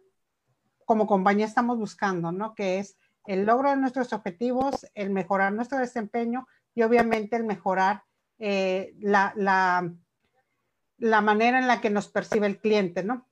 como 0.83 1.07
compañía 1.07 1.45
estamos 1.45 1.77
buscando, 1.77 2.33
¿no? 2.33 2.53
Que 2.53 2.79
es 2.79 2.97
el 3.27 3.45
logro 3.45 3.69
de 3.69 3.77
nuestros 3.77 4.11
objetivos, 4.11 4.85
el 4.93 5.09
mejorar 5.09 5.53
nuestro 5.53 5.77
desempeño 5.77 6.49
y 6.75 6.81
obviamente 6.81 7.37
el 7.37 7.45
mejorar 7.45 8.03
eh, 8.39 8.93
la, 8.99 9.31
la 9.37 9.89
la 10.97 11.21
manera 11.21 11.59
en 11.59 11.67
la 11.67 11.79
que 11.79 11.89
nos 11.89 12.09
percibe 12.09 12.45
el 12.45 12.59
cliente, 12.59 13.03
¿no? 13.03 13.25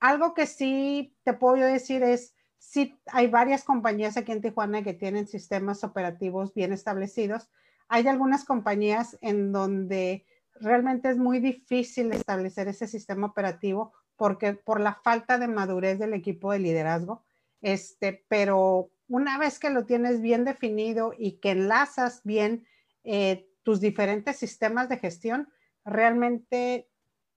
Algo 0.00 0.34
que 0.34 0.48
sí 0.48 1.16
te 1.22 1.34
puedo 1.34 1.64
decir 1.64 2.02
es, 2.02 2.34
sí 2.58 2.98
hay 3.06 3.28
varias 3.28 3.62
compañías 3.62 4.16
aquí 4.16 4.32
en 4.32 4.42
Tijuana 4.42 4.82
que 4.82 4.92
tienen 4.92 5.28
sistemas 5.28 5.84
operativos 5.84 6.52
bien 6.52 6.72
establecidos. 6.72 7.48
Hay 7.94 8.08
algunas 8.08 8.46
compañías 8.46 9.18
en 9.20 9.52
donde 9.52 10.24
realmente 10.54 11.10
es 11.10 11.18
muy 11.18 11.40
difícil 11.40 12.10
establecer 12.12 12.66
ese 12.66 12.86
sistema 12.86 13.26
operativo 13.26 13.92
porque 14.16 14.54
por 14.54 14.80
la 14.80 14.94
falta 14.94 15.36
de 15.36 15.46
madurez 15.46 15.98
del 15.98 16.14
equipo 16.14 16.52
de 16.52 16.58
liderazgo, 16.58 17.22
este, 17.60 18.24
pero 18.28 18.90
una 19.08 19.36
vez 19.36 19.58
que 19.58 19.68
lo 19.68 19.84
tienes 19.84 20.22
bien 20.22 20.46
definido 20.46 21.12
y 21.18 21.32
que 21.32 21.50
enlazas 21.50 22.22
bien 22.24 22.66
eh, 23.04 23.46
tus 23.62 23.78
diferentes 23.78 24.38
sistemas 24.38 24.88
de 24.88 24.96
gestión, 24.96 25.52
realmente 25.84 26.88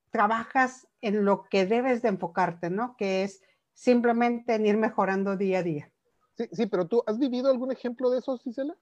trabajas 0.10 0.88
en 1.02 1.26
lo 1.26 1.44
que 1.44 1.66
debes 1.66 2.02
de 2.02 2.08
enfocarte, 2.08 2.70
¿no? 2.70 2.96
Que 2.96 3.24
es 3.24 3.44
simplemente 3.74 4.56
en 4.56 4.66
ir 4.66 4.78
mejorando 4.78 5.36
día 5.36 5.60
a 5.60 5.64
día. 5.64 5.92
Sí, 6.38 6.48
sí, 6.54 6.66
pero 6.68 6.88
tú, 6.88 7.04
¿has 7.08 7.20
vivido 7.20 7.50
algún 7.50 7.74
ejemplo 7.74 8.10
de 8.10 8.20
eso, 8.20 8.38
Cisela? 8.38 8.78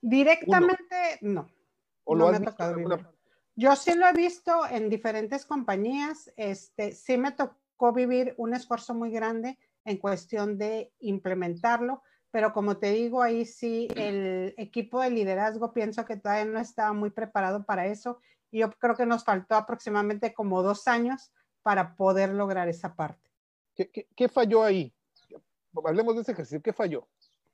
Directamente, 0.00 1.18
no. 1.22 1.48
¿O 2.04 2.16
no 2.16 2.26
lo 2.26 2.30
me 2.30 2.36
ha 2.38 2.50
tocado 2.50 2.76
vivir. 2.76 3.06
Yo 3.54 3.74
sí 3.74 3.94
lo 3.94 4.06
he 4.06 4.12
visto 4.12 4.66
en 4.70 4.88
diferentes 4.88 5.44
compañías. 5.44 6.32
Este, 6.36 6.92
sí 6.92 7.18
me 7.18 7.32
tocó 7.32 7.92
vivir 7.92 8.34
un 8.36 8.54
esfuerzo 8.54 8.94
muy 8.94 9.10
grande 9.10 9.58
en 9.84 9.98
cuestión 9.98 10.58
de 10.58 10.92
implementarlo, 11.00 12.02
pero 12.30 12.52
como 12.52 12.76
te 12.76 12.92
digo, 12.92 13.22
ahí 13.22 13.44
sí 13.44 13.88
el 13.96 14.54
equipo 14.58 15.00
de 15.00 15.10
liderazgo 15.10 15.72
pienso 15.72 16.04
que 16.04 16.16
todavía 16.16 16.44
no 16.44 16.60
estaba 16.60 16.92
muy 16.92 17.10
preparado 17.10 17.64
para 17.64 17.86
eso. 17.86 18.20
Y 18.50 18.60
yo 18.60 18.70
creo 18.70 18.94
que 18.94 19.06
nos 19.06 19.24
faltó 19.24 19.56
aproximadamente 19.56 20.32
como 20.34 20.62
dos 20.62 20.86
años 20.86 21.32
para 21.62 21.96
poder 21.96 22.30
lograr 22.30 22.68
esa 22.68 22.94
parte. 22.94 23.30
¿Qué, 23.74 23.90
qué, 23.90 24.08
qué 24.14 24.28
falló 24.28 24.62
ahí? 24.62 24.94
Hablemos 25.84 26.14
de 26.14 26.22
ese 26.22 26.32
ejercicio. 26.32 26.62
¿Qué 26.62 26.72
falló? 26.72 27.08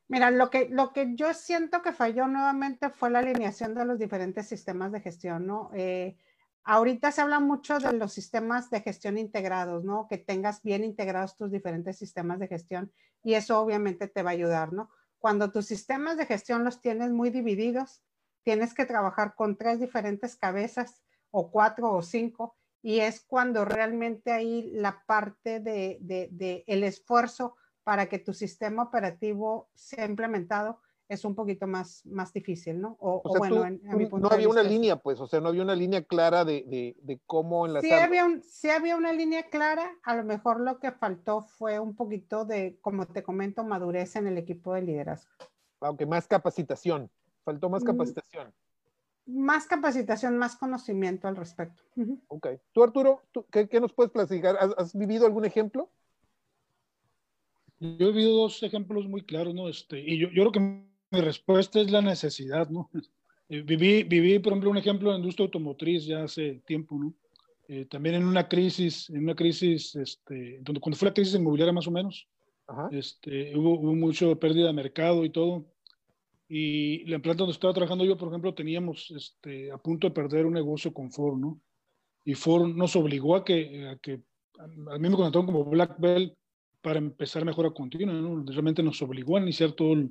Mira, 0.09 0.31
lo 0.31 0.51
que, 0.51 0.69
lo 0.69 0.93
que 0.93 1.15
yo 1.15 1.33
siento 1.33 1.81
que 1.81 1.93
falló 1.93 2.29
nuevamente 2.29 2.91
fue 2.91 3.11
la 3.11 3.21
alineación 3.21 3.75
de 3.75 3.87
los 3.87 3.99
diferentes 3.99 4.47
sistemas 4.47 4.93
de 4.93 5.01
gestión, 5.01 5.47
¿no? 5.47 5.71
Eh, 5.75 6.17
ahorita 6.63 7.11
se 7.11 7.23
habla 7.23 7.41
mucho 7.41 7.79
de 7.79 7.93
los 7.95 8.13
sistemas 8.13 8.69
de 8.71 8.83
gestión 8.83 9.17
integrados, 9.17 9.83
¿no? 9.85 10.07
Que 10.09 10.19
tengas 10.19 10.63
bien 10.63 10.85
integrados 10.85 11.37
tus 11.37 11.51
diferentes 11.51 11.97
sistemas 11.97 12.39
de 12.39 12.49
gestión 12.49 12.93
y 13.23 13.35
eso 13.35 13.59
obviamente 13.59 14.07
te 14.07 14.23
va 14.23 14.31
a 14.31 14.35
ayudar, 14.35 14.73
¿no? 14.75 14.91
Cuando 15.19 15.51
tus 15.51 15.67
sistemas 15.67 16.19
de 16.19 16.27
gestión 16.27 16.65
los 16.65 16.83
tienes 16.83 17.11
muy 17.11 17.31
divididos, 17.31 18.03
tienes 18.43 18.75
que 18.75 18.85
trabajar 18.85 19.35
con 19.35 19.57
tres 19.57 19.81
diferentes 19.81 20.37
cabezas 20.37 21.03
o 21.31 21.51
cuatro 21.51 21.91
o 21.93 22.03
cinco 22.03 22.57
y 22.83 23.01
es 23.01 23.23
cuando 23.23 23.65
realmente 23.65 24.33
ahí 24.33 24.71
la 24.75 25.03
parte 25.07 25.61
de, 25.61 25.97
de, 26.03 26.29
de 26.31 26.63
el 26.67 26.85
esfuerzo 26.85 27.57
para 27.85 28.09
que 28.09 28.19
tu 28.19 28.33
sistema 28.33 28.83
operativo 28.83 29.69
sea 29.75 30.07
implementado 30.07 30.81
es 31.07 31.25
un 31.27 31.35
poquito 31.35 31.67
más, 31.67 32.05
más 32.07 32.33
difícil, 32.33 32.81
¿no? 32.81 32.97
O, 32.99 33.17
O 33.17 33.21
o 33.25 33.31
sea, 33.31 33.39
bueno, 33.39 33.57
tú- 33.57 33.65
en- 33.65 33.83
a 33.91 33.95
mi 33.95 34.07
punto 34.07 34.21
no 34.25 34.29
de 34.31 34.35
había 34.37 34.49
una 34.49 34.63
vista 34.63 34.73
línea, 34.73 34.97
pues, 34.97 35.21
o 35.21 35.27
sea, 35.27 35.39
no 35.41 35.49
había 35.51 35.63
una 35.63 35.75
línea 35.75 36.03
clara 36.03 36.47
de, 36.47 36.65
de, 36.67 36.97
de 37.03 37.21
cómo 37.27 37.67
enlazar. 37.67 37.89
Sí 37.91 37.95
había, 37.95 38.25
un, 38.25 38.43
sí 38.43 38.71
había 38.71 38.97
una 38.97 39.13
línea 39.13 39.51
clara, 39.51 39.87
a 40.03 40.17
lo 40.17 40.25
mejor 40.25 40.61
lo 40.61 40.79
que 40.81 40.93
faltó 40.93 41.43
fue 41.43 41.79
un 41.79 41.95
poquito 41.95 42.47
de, 42.47 42.79
como 42.81 43.07
te 43.07 43.23
comento, 43.23 43.65
madurez 43.65 44.17
en 44.17 44.27
el 44.29 44.39
equipo 44.39 44.73
de 44.73 44.81
liderazgo. 44.81 45.31
Aunque 45.81 46.07
más 46.07 46.27
capacitación. 46.27 47.11
Faltó 47.45 47.69
más 47.69 47.83
Mm. 47.83 47.87
capacitación. 47.87 48.55
Más 49.27 49.67
capacitación, 49.67 50.39
más 50.39 50.57
conocimiento 50.57 51.29
al 51.29 51.37
respecto. 51.37 51.83
Ok. 52.29 52.49
Tú, 52.73 52.83
Arturo, 52.83 53.23
¿tú, 53.31 53.45
qué, 53.51 53.69
qué 53.69 53.79
nos 53.81 53.93
puedes 53.93 54.11
platicar? 54.11 54.57
¿Has, 54.59 54.73
has 54.79 54.95
vivido 54.95 55.27
algún 55.27 55.45
ejemplo? 55.45 55.91
Yo 57.81 58.09
he 58.09 58.13
vivido 58.13 58.37
dos 58.37 58.63
ejemplos 58.63 59.07
muy 59.09 59.23
claros, 59.23 59.55
¿no? 59.55 59.69
Este, 59.69 60.01
y 60.01 60.19
yo, 60.19 60.29
yo 60.29 60.43
creo 60.43 60.53
que 60.53 60.61
mi 60.61 61.21
respuesta 61.21 61.81
es 61.81 61.91
la 61.91 62.03
necesidad, 62.03 62.69
¿no? 62.71 62.91
Eh, 63.51 63.61
viví, 63.61 64.05
viví, 64.05 64.39
por 64.39 64.55
ejemplo, 64.55 64.71
un 64.71 64.79
ejemplo 64.79 65.11
la 65.11 65.19
industria 65.19 65.45
automotriz 65.45 66.07
ya 66.07 66.25
hace 66.25 66.63
tiempo, 66.67 66.99
¿no? 66.99 67.13
Eh, 67.69 67.85
también 67.85 68.15
en 68.15 68.25
una 68.25 68.49
crisis, 68.49 69.11
en 69.11 69.25
una 69.25 69.35
crisis, 69.35 69.95
este, 69.97 70.61
donde, 70.63 70.81
cuando 70.81 70.97
fue 70.97 71.09
la 71.09 71.15
crisis 71.15 71.35
inmobiliaria 71.35 71.71
más 71.71 71.87
o 71.87 71.91
menos, 71.91 72.27
Ajá. 72.67 72.89
este, 72.91 73.55
hubo, 73.55 73.79
hubo 73.79 73.95
mucho 73.95 74.39
pérdida 74.39 74.69
de 74.69 74.73
mercado 74.73 75.27
y 75.27 75.31
todo. 75.31 75.67
Y 76.49 77.05
la 77.05 77.19
planta 77.19 77.41
donde 77.41 77.53
estaba 77.53 77.75
trabajando 77.75 78.05
yo, 78.05 78.17
por 78.17 78.29
ejemplo, 78.29 78.55
teníamos 78.55 79.11
este, 79.11 79.71
a 79.71 79.77
punto 79.77 80.09
de 80.09 80.15
perder 80.15 80.47
un 80.47 80.55
negocio 80.55 80.95
con 80.95 81.11
Ford, 81.11 81.39
¿no? 81.39 81.61
Y 82.25 82.35
Ford 82.35 82.69
nos 82.69 82.97
obligó 82.97 83.37
a 83.37 83.45
que, 83.45 83.89
a 83.89 83.97
que 83.97 84.23
a 84.59 84.67
mí 84.99 85.09
me 85.09 85.17
contrataron 85.17 85.47
como 85.47 85.65
Black 85.65 85.99
Belt 85.99 86.35
para 86.85 86.99
empezar 86.99 87.47
mejora 87.47 87.71
continua, 87.71 88.13
¿no? 88.13 88.45
Realmente 88.45 88.83
nos 88.83 89.01
obligó 89.01 89.39
a 89.39 89.41
iniciar 89.41 89.73
todo, 89.73 90.07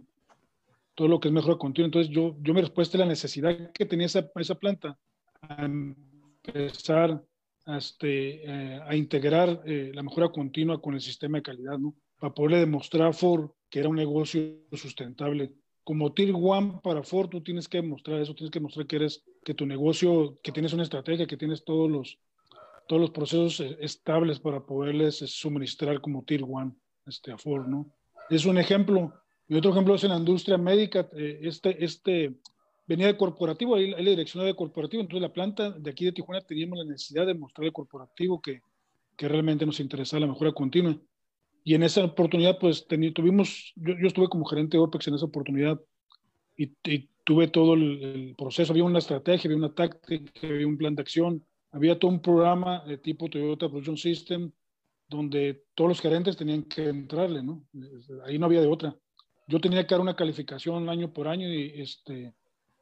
todo 0.95 1.07
lo 1.07 1.19
que 1.19 1.27
es 1.27 1.33
mejora 1.33 1.55
continua. 1.55 1.85
Entonces, 1.85 2.11
yo, 2.11 2.35
yo 2.41 2.51
mi 2.55 2.61
respuesta 2.61 2.97
es 2.97 2.99
la 2.99 3.05
necesidad 3.05 3.71
que 3.71 3.85
tenía 3.85 4.07
esa, 4.07 4.27
esa 4.37 4.55
planta 4.55 4.97
a 5.41 5.65
empezar 5.65 7.23
a, 7.67 7.77
este, 7.77 8.43
eh, 8.43 8.81
a 8.87 8.95
integrar 8.95 9.61
eh, 9.67 9.91
la 9.93 10.01
mejora 10.01 10.29
continua 10.29 10.81
con 10.81 10.95
el 10.95 11.01
sistema 11.01 11.37
de 11.37 11.43
calidad, 11.43 11.77
¿no? 11.77 11.93
Para 12.19 12.33
poderle 12.33 12.61
demostrar 12.61 13.09
a 13.09 13.13
Ford 13.13 13.51
que 13.69 13.79
era 13.79 13.89
un 13.89 13.95
negocio 13.95 14.41
sustentable. 14.71 15.53
Como 15.83 16.11
Tier 16.11 16.33
One 16.33 16.79
para 16.81 17.03
Ford, 17.03 17.29
tú 17.29 17.43
tienes 17.43 17.67
que 17.69 17.81
demostrar 17.81 18.19
eso, 18.19 18.33
tienes 18.33 18.49
que 18.49 18.59
demostrar 18.59 18.87
que 18.87 18.95
eres, 18.95 19.23
que 19.45 19.53
tu 19.53 19.67
negocio, 19.67 20.39
que 20.41 20.51
tienes 20.51 20.73
una 20.73 20.83
estrategia, 20.83 21.27
que 21.27 21.37
tienes 21.37 21.63
todos 21.63 21.91
los, 21.91 22.17
todos 22.87 23.01
los 23.01 23.11
procesos 23.11 23.59
eh, 23.59 23.77
estables 23.81 24.39
para 24.39 24.65
poderles 24.65 25.21
eh, 25.21 25.27
suministrar 25.27 26.01
como 26.01 26.23
Tier 26.23 26.43
One 26.43 26.73
este, 27.05 27.31
a 27.31 27.37
Ford, 27.37 27.67
¿no? 27.67 27.89
Es 28.29 28.45
un 28.45 28.57
ejemplo. 28.57 29.13
Y 29.47 29.55
otro 29.55 29.71
ejemplo 29.71 29.95
es 29.95 30.03
en 30.03 30.11
la 30.11 30.17
industria 30.17 30.57
médica. 30.57 31.09
eh, 31.15 31.39
Este, 31.43 31.83
este 31.83 32.33
venía 32.87 33.07
de 33.07 33.17
corporativo, 33.17 33.75
ahí, 33.75 33.93
ahí 33.93 34.03
la 34.03 34.09
dirección 34.11 34.45
de 34.45 34.55
corporativo. 34.55 35.01
Entonces, 35.01 35.21
la 35.21 35.33
planta 35.33 35.71
de 35.71 35.89
aquí 35.89 36.05
de 36.05 36.11
Tijuana 36.11 36.41
teníamos 36.41 36.77
la 36.79 36.85
necesidad 36.85 37.25
de 37.25 37.33
mostrar 37.33 37.71
corporativo 37.71 38.41
que, 38.41 38.61
que 39.15 39.27
realmente 39.27 39.65
nos 39.65 39.79
interesaba 39.79 40.21
la 40.21 40.27
mejora 40.27 40.51
continua. 40.51 40.97
Y 41.63 41.75
en 41.75 41.83
esa 41.83 42.03
oportunidad, 42.03 42.59
pues 42.59 42.85
tuvimos, 42.87 43.71
yo, 43.75 43.93
yo 43.99 44.07
estuve 44.07 44.27
como 44.27 44.45
gerente 44.45 44.75
de 44.77 44.83
OPEX 44.83 45.07
en 45.07 45.15
esa 45.15 45.25
oportunidad 45.25 45.79
y, 46.57 46.71
y 46.83 47.09
tuve 47.23 47.47
todo 47.47 47.73
el, 47.75 48.03
el 48.03 48.35
proceso. 48.35 48.73
Había 48.73 48.83
una 48.83 48.99
estrategia, 48.99 49.47
había 49.47 49.57
una 49.57 49.73
táctica, 49.73 50.47
había 50.47 50.67
un 50.67 50.77
plan 50.77 50.95
de 50.95 51.01
acción, 51.01 51.45
había 51.73 51.99
todo 51.99 52.11
un 52.11 52.21
programa 52.21 52.83
de 52.85 52.97
tipo 52.97 53.29
Toyota 53.29 53.67
Production 53.67 53.97
System 53.97 54.51
donde 55.09 55.65
todos 55.75 55.89
los 55.89 56.01
gerentes 56.01 56.37
tenían 56.37 56.63
que 56.63 56.87
entrarle, 56.87 57.43
¿no? 57.43 57.65
Ahí 58.25 58.39
no 58.39 58.45
había 58.45 58.61
de 58.61 58.67
otra. 58.67 58.95
yo 59.47 59.59
tenía 59.59 59.85
que 59.85 59.93
dar 59.93 60.01
una 60.01 60.15
calificación 60.15 60.87
año 60.87 61.11
por 61.11 61.27
año 61.27 61.51
y, 61.51 61.81
este, 61.81 62.33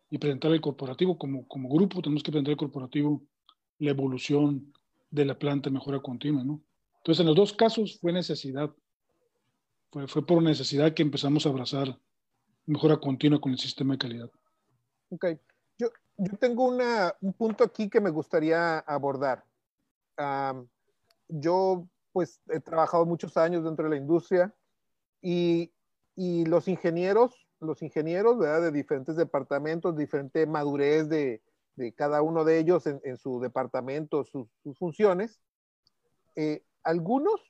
y 0.10 0.18
presentar 0.18 0.52
el 0.52 0.62
corporativo 0.62 1.18
como, 1.18 1.48
como 1.48 1.70
grupo, 1.70 2.02
tenemos 2.02 2.22
que 2.22 2.32
presentar 2.32 2.52
el 2.52 2.58
corporativo 2.58 3.24
la 3.80 3.92
evolución 3.92 4.72
de 5.10 5.26
la 5.26 5.40
planta 5.40 5.70
mejora 5.70 6.00
continua, 6.00 6.44
¿no? 6.44 6.62
Entonces, 6.98 7.22
en 7.22 7.28
los 7.28 7.36
dos 7.36 7.54
casos 7.54 7.98
fue 8.00 8.14
necesidad, 8.14 8.72
fue, 9.90 10.08
fue 10.08 10.26
por 10.26 10.44
necesidad 10.44 10.94
que 10.94 11.02
empezamos 11.02 11.46
a 11.46 11.50
abrazar 11.50 11.98
mejora 12.68 12.98
continua 12.98 13.42
con 13.42 13.54
el 13.54 13.58
sistema 13.58 13.96
de 13.96 13.98
calidad. 13.98 14.32
Ok, 15.10 15.26
yo, 16.18 16.38
tengo 16.38 16.66
un 16.68 17.34
punto 17.34 17.64
aquí 17.64 17.90
que 17.90 18.02
me 18.02 18.10
gustaría 18.10 18.80
abordar. 18.80 19.46
yo, 21.28 21.88
pues, 22.12 22.42
he 22.50 22.60
trabajado 22.60 23.06
muchos 23.06 23.38
años 23.38 23.64
dentro 23.64 23.86
de 23.86 23.92
la 23.92 23.98
industria 23.98 24.54
y, 25.22 25.72
y 26.16 26.46
los 26.46 26.68
ingenieros, 26.68 27.48
los 27.60 27.82
ingenieros, 27.82 28.38
¿verdad? 28.38 28.64
De 28.64 28.72
diferentes 28.72 29.16
departamentos, 29.16 29.96
diferente 29.96 30.46
madurez 30.46 31.10
de, 31.10 31.42
de 31.76 31.94
cada 31.94 32.22
uno 32.22 32.44
de 32.44 32.60
ellos 32.60 32.86
en, 32.86 33.18
su 33.18 33.40
departamento, 33.40 34.24
sus, 34.24 34.48
funciones, 34.78 35.42
eh, 36.36 36.64
algunos 36.84 37.42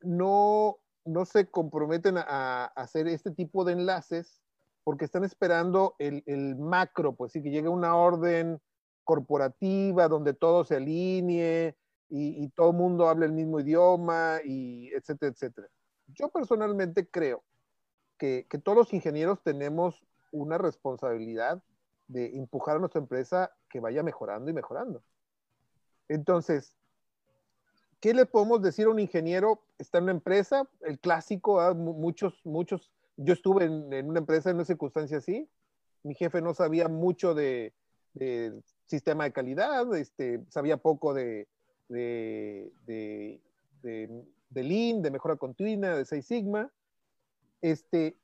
no, 0.00 0.78
no 1.04 1.24
se 1.24 1.48
comprometen 1.48 2.16
a, 2.18 2.66
hacer 2.76 3.08
este 3.08 3.30
tipo 3.30 3.64
de 3.64 3.74
enlaces 3.74 4.42
porque 4.84 5.04
están 5.04 5.24
esperando 5.24 5.94
el, 5.98 6.56
macro, 6.56 7.14
pues 7.14 7.32
sí, 7.32 7.42
que 7.42 7.50
llegue 7.50 7.68
una 7.68 7.96
orden 7.96 8.60
corporativa 9.04 10.08
donde 10.08 10.34
todo 10.34 10.64
se 10.64 10.76
alinee 10.76 11.76
y, 12.08 12.48
todo 12.50 12.70
el 12.70 12.76
mundo 12.76 13.08
hable 13.08 13.26
el 13.26 13.32
mismo 13.32 13.60
idioma 13.60 14.40
y 14.44 14.88
etcétera, 14.94 15.32
etcétera. 15.32 15.68
Yo 16.08 16.28
personalmente 16.28 17.08
creo 17.08 17.44
que, 18.18 18.46
todos 18.62 18.76
los 18.76 18.92
ingenieros 18.92 19.42
tenemos 19.42 20.04
una 20.32 20.58
responsabilidad 20.58 21.62
de 22.08 22.36
empujar 22.36 22.76
a 22.76 22.80
nuestra 22.80 23.00
empresa 23.00 23.52
que 23.68 23.80
vaya 23.80 24.02
mejorando 24.02 24.50
y 24.50 24.54
mejorando. 24.54 25.02
Entonces, 26.08 26.76
¿qué 28.00 28.12
le 28.12 28.26
podemos 28.26 28.60
decir 28.60 28.86
a 28.86 28.90
un 28.90 28.98
ingeniero? 28.98 29.62
Está 29.78 29.98
en 29.98 30.04
una 30.04 30.12
empresa, 30.12 30.68
el 30.82 30.98
clásico, 30.98 31.74
muchos, 31.74 32.40
muchos, 32.44 32.90
yo 33.22 33.34
estuve 33.34 33.64
en, 33.64 33.92
en, 33.92 34.08
una 34.08 34.20
empresa 34.20 34.50
en 34.50 34.56
una 34.56 34.64
circunstancia 34.64 35.18
así, 35.18 35.48
mi 36.02 36.14
jefe 36.14 36.40
no 36.40 36.54
sabía 36.54 36.88
mucho 36.88 37.34
de, 37.34 37.74
de 38.14 38.62
sistema 38.86 39.24
de 39.24 39.32
calidad, 39.32 39.94
este, 39.94 40.42
sabía 40.48 40.78
poco 40.78 41.12
de, 41.12 41.46
de, 41.88 42.72
de, 42.86 43.40
de, 43.82 44.24
de 44.48 44.62
Lean, 44.62 45.02
de 45.02 45.10
mejora 45.10 45.36
continua, 45.36 45.96
de 45.96 46.04
Seis 46.04 46.26
Sigma, 46.26 46.72
este, 47.60 48.16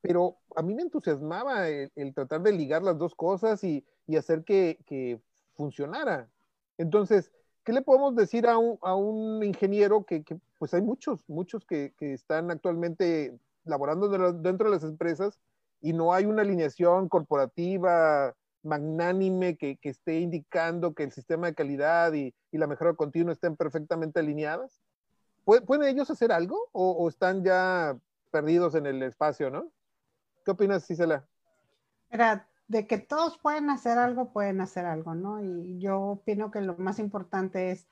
pero 0.00 0.36
a 0.54 0.62
mí 0.62 0.74
me 0.74 0.82
entusiasmaba 0.82 1.68
el, 1.68 1.90
el 1.96 2.14
tratar 2.14 2.42
de 2.42 2.52
ligar 2.52 2.82
las 2.82 2.96
dos 2.96 3.14
cosas 3.16 3.64
y, 3.64 3.84
y 4.06 4.16
hacer 4.16 4.44
que, 4.44 4.78
que, 4.86 5.20
funcionara. 5.54 6.30
Entonces, 6.76 7.32
¿qué 7.64 7.72
le 7.72 7.82
podemos 7.82 8.14
decir 8.14 8.46
a 8.46 8.58
un, 8.58 8.78
a 8.80 8.94
un 8.94 9.42
ingeniero 9.42 10.04
que, 10.04 10.22
que, 10.22 10.38
pues 10.56 10.72
hay 10.72 10.82
muchos, 10.82 11.28
muchos 11.28 11.64
que, 11.64 11.94
que 11.98 12.12
están 12.12 12.52
actualmente 12.52 13.36
laborando 13.68 14.08
de 14.08 14.18
la, 14.18 14.32
dentro 14.32 14.68
de 14.68 14.76
las 14.76 14.84
empresas 14.84 15.38
y 15.80 15.92
no 15.92 16.12
hay 16.12 16.24
una 16.26 16.42
alineación 16.42 17.08
corporativa 17.08 18.34
magnánime 18.62 19.56
que, 19.56 19.76
que, 19.76 19.90
esté 19.90 20.18
indicando 20.18 20.94
que 20.94 21.04
el 21.04 21.12
sistema 21.12 21.46
de 21.46 21.54
calidad 21.54 22.12
y, 22.12 22.34
y 22.50 22.58
la 22.58 22.66
mejora 22.66 22.94
continua 22.94 23.32
estén 23.32 23.56
perfectamente 23.56 24.20
alineadas? 24.20 24.80
¿Pueden 25.44 25.88
ellos 25.88 26.10
hacer 26.10 26.32
algo 26.32 26.68
o, 26.72 26.90
o 26.90 27.08
están 27.08 27.42
ya 27.42 27.96
perdidos 28.30 28.74
en 28.74 28.86
el 28.86 29.02
espacio, 29.02 29.50
no? 29.50 29.70
¿Qué 30.44 30.50
opinas, 30.50 30.86
Cisela? 30.86 31.26
Mira, 32.10 32.48
de 32.66 32.86
que 32.86 32.98
todos 32.98 33.38
pueden 33.38 33.70
hacer 33.70 33.98
algo, 33.98 34.32
pueden 34.32 34.60
hacer 34.60 34.84
algo, 34.84 35.14
¿no? 35.14 35.42
Y 35.42 35.78
yo 35.78 36.00
opino 36.00 36.50
que 36.50 36.60
lo 36.60 36.76
más 36.76 36.98
importante 36.98 37.70
es 37.70 37.88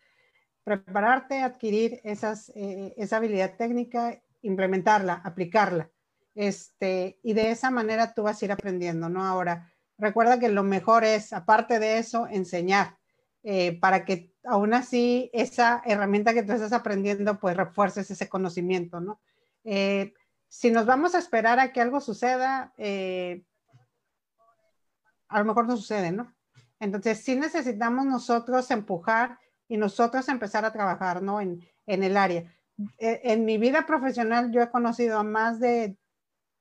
prepararte, 0.64 1.42
adquirir 1.42 2.00
esas, 2.04 2.50
eh, 2.54 2.92
esa 2.96 3.16
habilidad 3.18 3.56
técnica, 3.56 4.20
implementarla, 4.42 5.14
aplicarla. 5.24 5.90
Este, 6.34 7.18
y 7.22 7.32
de 7.32 7.50
esa 7.50 7.70
manera 7.70 8.12
tú 8.12 8.22
vas 8.24 8.40
a 8.40 8.44
ir 8.44 8.52
aprendiendo, 8.52 9.08
¿no? 9.08 9.24
Ahora, 9.24 9.72
recuerda 9.98 10.38
que 10.38 10.48
lo 10.48 10.62
mejor 10.62 11.04
es, 11.04 11.32
aparte 11.32 11.78
de 11.78 11.98
eso, 11.98 12.26
enseñar, 12.28 12.98
eh, 13.42 13.78
para 13.80 14.04
que 14.04 14.34
aún 14.44 14.74
así 14.74 15.30
esa 15.32 15.82
herramienta 15.84 16.34
que 16.34 16.42
tú 16.42 16.52
estás 16.52 16.72
aprendiendo, 16.72 17.38
pues 17.38 17.56
refuerces 17.56 18.10
ese 18.10 18.28
conocimiento, 18.28 19.00
¿no? 19.00 19.20
Eh, 19.64 20.12
si 20.48 20.70
nos 20.70 20.86
vamos 20.86 21.14
a 21.14 21.18
esperar 21.18 21.58
a 21.58 21.72
que 21.72 21.80
algo 21.80 22.00
suceda, 22.00 22.72
eh, 22.76 23.44
a 25.28 25.38
lo 25.38 25.44
mejor 25.44 25.66
no 25.66 25.76
sucede, 25.76 26.12
¿no? 26.12 26.34
Entonces, 26.78 27.24
sí 27.24 27.36
necesitamos 27.36 28.04
nosotros 28.04 28.70
empujar 28.70 29.38
y 29.68 29.76
nosotros 29.76 30.28
empezar 30.28 30.64
a 30.64 30.72
trabajar, 30.72 31.22
¿no? 31.22 31.40
En, 31.40 31.66
en 31.86 32.02
el 32.02 32.16
área. 32.16 32.52
En, 32.98 33.20
en 33.22 33.44
mi 33.44 33.58
vida 33.58 33.86
profesional 33.86 34.52
yo 34.52 34.62
he 34.62 34.70
conocido 34.70 35.18
a 35.18 35.24
más 35.24 35.60
de 35.60 35.96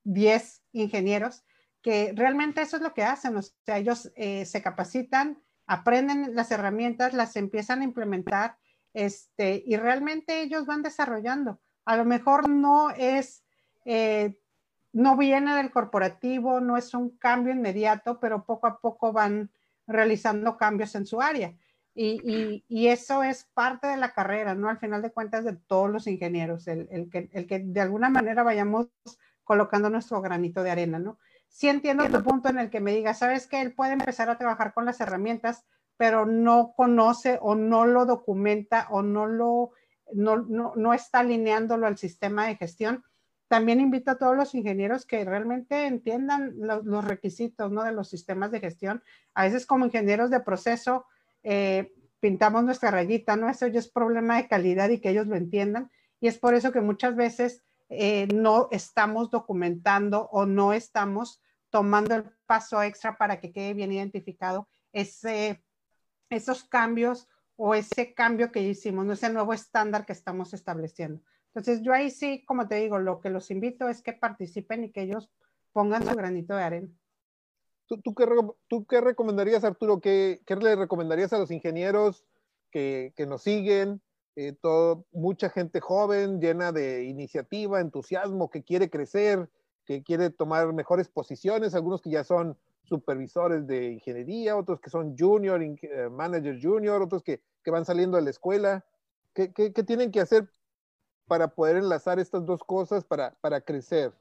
10 0.03 0.63
ingenieros 0.71 1.43
que 1.81 2.13
realmente 2.15 2.61
eso 2.61 2.77
es 2.77 2.81
lo 2.81 2.95
que 2.95 3.03
hacen, 3.03 3.37
o 3.37 3.41
sea, 3.43 3.77
ellos 3.77 4.11
eh, 4.15 4.45
se 4.45 4.63
capacitan, 4.63 5.43
aprenden 5.67 6.33
las 6.33 6.49
herramientas, 6.49 7.13
las 7.13 7.35
empiezan 7.35 7.81
a 7.81 7.83
implementar, 7.83 8.57
este, 8.93 9.63
y 9.67 9.77
realmente 9.77 10.41
ellos 10.41 10.65
van 10.65 10.81
desarrollando. 10.81 11.59
A 11.85 11.95
lo 11.95 12.03
mejor 12.03 12.49
no 12.49 12.89
es 12.89 13.43
eh, 13.85 14.35
no 14.93 15.17
viene 15.17 15.53
del 15.53 15.71
corporativo, 15.71 16.61
no 16.61 16.77
es 16.77 16.93
un 16.93 17.17
cambio 17.17 17.53
inmediato, 17.53 18.19
pero 18.19 18.45
poco 18.45 18.65
a 18.65 18.79
poco 18.79 19.11
van 19.11 19.51
realizando 19.85 20.57
cambios 20.57 20.95
en 20.95 21.05
su 21.05 21.21
área. 21.21 21.53
Y, 21.97 22.87
eso 22.87 23.23
es 23.23 23.45
parte 23.53 23.87
de 23.87 23.97
la 23.97 24.13
carrera, 24.13 24.53
¿no? 24.53 24.69
Al 24.69 24.79
final 24.79 25.01
de 25.01 25.11
cuentas, 25.11 25.45
de 25.45 25.53
todos 25.53 25.89
los 25.89 26.07
ingenieros, 26.07 26.67
el, 26.67 27.09
que, 27.09 27.59
de 27.59 27.81
alguna 27.81 28.09
manera 28.09 28.43
vayamos 28.43 28.87
colocando 29.43 29.89
nuestro 29.89 30.21
granito 30.21 30.61
de 30.61 30.71
arena, 30.71 30.99
¿no? 30.99 31.19
Sí 31.47 31.69
entiendo 31.69 32.09
tu 32.09 32.21
punto 32.21 32.49
en 32.49 32.59
el 32.59 32.69
que 32.69 32.81
me 32.81 32.91
diga, 32.93 33.13
sabes 33.13 33.47
que 33.47 33.61
él 33.61 33.73
puede 33.73 33.93
empezar 33.93 34.29
a 34.29 34.37
trabajar 34.37 34.73
con 34.73 34.85
las 34.85 34.99
herramientas, 34.99 35.63
pero 35.95 36.25
no 36.25 36.73
conoce 36.75 37.39
o 37.41 37.55
no 37.55 37.85
lo 37.85 38.05
documenta 38.05 38.87
o 38.89 39.01
no 39.01 39.25
lo, 39.25 39.71
no, 40.13 40.37
no, 40.37 40.73
no 40.75 40.93
está 40.93 41.19
alineándolo 41.19 41.87
al 41.87 41.97
sistema 41.97 42.47
de 42.47 42.57
gestión 42.57 43.05
también 43.47 43.79
invito 43.79 44.11
a 44.11 44.17
todos 44.17 44.35
los 44.35 44.55
ingenieros 44.55 45.05
que 45.05 45.23
realmente 45.23 45.85
entiendan 45.85 46.53
los, 46.57 46.83
los 46.83 47.05
requisitos 47.05 47.71
¿no? 47.71 47.83
de 47.83 47.91
los 47.91 48.09
sistemas 48.09 48.51
de 48.51 48.59
gestión. 48.59 49.03
A 49.33 49.43
veces 49.43 49.65
como 49.65 49.85
ingenieros 49.85 50.31
de 50.31 50.39
proceso 50.39 51.05
eh, 51.45 51.93
pintamos 52.19 52.63
nuestra 52.63 52.89
rayita, 52.89 53.35
¿no? 53.35 53.47
Eso 53.49 53.67
ya 53.67 53.79
es 53.79 53.87
problema 53.87 54.37
de 54.37 54.47
calidad 54.47 54.89
y 54.89 54.99
que 54.99 55.11
ellos 55.11 55.27
lo 55.27 55.35
entiendan. 55.35 55.91
Y 56.19 56.27
es 56.27 56.39
por 56.39 56.55
eso 56.55 56.71
que 56.71 56.81
muchas 56.81 57.15
veces 57.15 57.63
eh, 57.89 58.27
no 58.33 58.67
estamos 58.71 59.29
documentando 59.29 60.27
o 60.31 60.47
no 60.47 60.73
estamos 60.73 61.41
tomando 61.69 62.15
el 62.15 62.23
paso 62.47 62.81
extra 62.81 63.17
para 63.17 63.39
que 63.39 63.51
quede 63.51 63.75
bien 63.75 63.91
identificado 63.91 64.67
ese, 64.91 65.63
esos 66.31 66.63
cambios 66.63 67.27
o 67.57 67.75
ese 67.75 68.15
cambio 68.15 68.51
que 68.51 68.61
hicimos, 68.61 69.05
¿no? 69.05 69.13
ese 69.13 69.29
nuevo 69.29 69.53
estándar 69.53 70.05
que 70.05 70.13
estamos 70.13 70.53
estableciendo. 70.53 71.21
Entonces, 71.53 71.83
yo 71.83 71.93
ahí 71.93 72.09
sí, 72.09 72.43
como 72.45 72.67
te 72.67 72.75
digo, 72.75 72.97
lo 72.97 73.21
que 73.21 73.29
los 73.29 73.51
invito 73.51 73.87
es 73.87 74.01
que 74.01 74.13
participen 74.13 74.83
y 74.83 74.91
que 74.91 75.03
ellos 75.03 75.29
pongan 75.73 76.03
su 76.05 76.15
granito 76.15 76.55
de 76.55 76.63
arena. 76.63 76.89
¿Tú, 77.87 78.01
tú, 78.01 78.15
qué, 78.15 78.25
tú 78.67 78.85
qué, 78.85 79.01
recomendarías, 79.01 79.63
Arturo? 79.63 79.99
¿Qué, 79.99 80.41
¿Qué, 80.45 80.55
le 80.55 80.75
recomendarías 80.75 81.33
a 81.33 81.37
los 81.37 81.51
ingenieros 81.51 82.23
que, 82.71 83.13
que 83.15 83.25
nos 83.25 83.43
siguen? 83.43 84.01
Eh, 84.35 84.53
todo, 84.61 85.05
mucha 85.13 85.49
gente 85.49 85.79
joven, 85.79 86.41
llena 86.41 86.71
de 86.71 87.05
iniciativa, 87.05 87.79
entusiasmo, 87.79 88.49
que 88.49 88.63
quiere 88.63 88.89
crecer, 88.89 89.49
que 89.85 90.03
quiere 90.03 90.29
tomar 90.29 90.73
mejores 90.73 91.07
posiciones, 91.07 91.73
algunos 91.73 92.01
que 92.01 92.09
ya 92.09 92.23
son 92.23 92.57
supervisores 92.83 93.65
de 93.65 93.91
ingeniería, 93.91 94.57
otros 94.57 94.81
que 94.81 94.89
son 94.89 95.15
junior, 95.17 95.61
uh, 95.61 96.09
manager 96.11 96.59
junior, 96.61 97.01
otros 97.01 97.23
que, 97.23 97.41
que, 97.63 97.71
van 97.71 97.85
saliendo 97.85 98.17
de 98.17 98.23
la 98.23 98.29
escuela. 98.29 98.85
¿Qué, 99.33 99.53
¿Qué, 99.53 99.71
qué, 99.71 99.83
tienen 99.83 100.11
que 100.11 100.19
hacer 100.19 100.49
para 101.27 101.47
poder 101.47 101.77
enlazar 101.77 102.19
estas 102.19 102.45
dos 102.45 102.63
cosas 102.63 103.05
para, 103.05 103.35
para 103.41 103.61
crecer? 103.61 104.13